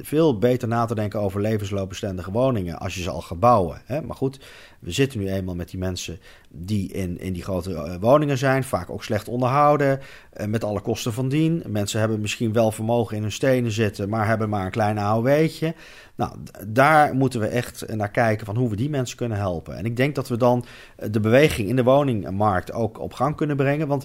[0.00, 3.82] veel beter na te denken over levensloopbestendige woningen als je ze al gaat bouwen.
[3.86, 4.40] Maar goed,
[4.82, 6.18] we zitten nu eenmaal met die mensen
[6.48, 10.00] die in, in die grote eh, woningen zijn, vaak ook slecht onderhouden,
[10.32, 11.62] eh, met alle kosten van dien.
[11.66, 15.74] Mensen hebben misschien wel vermogen in hun stenen zitten, maar hebben maar een klein AOW'tje.
[16.14, 16.32] Nou,
[16.66, 19.76] daar moeten we echt naar kijken van hoe we die mensen kunnen helpen.
[19.76, 20.64] En ik denk dat we dan
[20.96, 23.88] eh, de beweging in de woningmarkt ook op gang kunnen brengen.
[23.88, 24.04] Want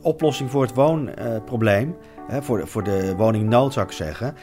[0.00, 1.96] oplossing voor het woonprobleem,
[2.40, 4.34] voor, voor de woningnood zou ik zeggen,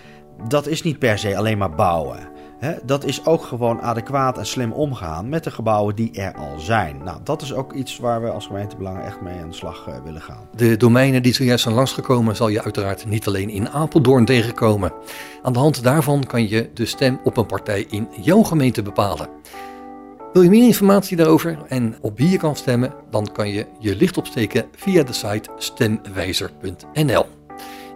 [0.48, 2.37] dat is niet per se alleen maar bouwen.
[2.84, 6.98] Dat is ook gewoon adequaat en slim omgaan met de gebouwen die er al zijn.
[7.04, 9.94] Nou, dat is ook iets waar we als gemeentebelangen echt mee aan de slag eh,
[10.04, 10.50] willen gaan.
[10.56, 14.92] De domeinen die zojuist zijn langsgekomen zal je uiteraard niet alleen in Apeldoorn tegenkomen.
[15.42, 19.30] Aan de hand daarvan kan je de stem op een partij in jouw gemeente bepalen.
[20.34, 23.96] Wil je meer informatie daarover en op wie je kan stemmen, dan kan je je
[23.96, 27.37] licht opsteken via de site stemwijzer.nl.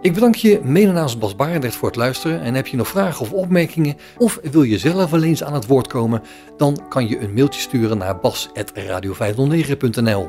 [0.02, 3.20] Ik bedank je mede namens Bas Barendrecht voor het luisteren en heb je nog vragen
[3.20, 6.22] of opmerkingen of wil je zelf wel eens aan het woord komen,
[6.56, 10.28] dan kan je een mailtje sturen naar bas.radio509.nl.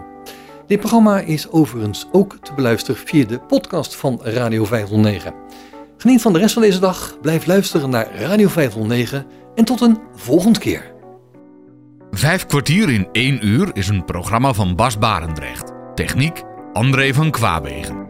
[0.67, 5.33] Dit programma is overigens ook te beluisteren via de podcast van Radio 509.
[5.97, 9.99] Geniet van de rest van deze dag, blijf luisteren naar Radio 509 en tot een
[10.15, 10.91] volgende keer.
[12.11, 15.71] Vijf kwartier in één uur is een programma van Bas Barendrecht.
[15.95, 16.43] Techniek
[16.73, 18.05] André van Kwaabegen.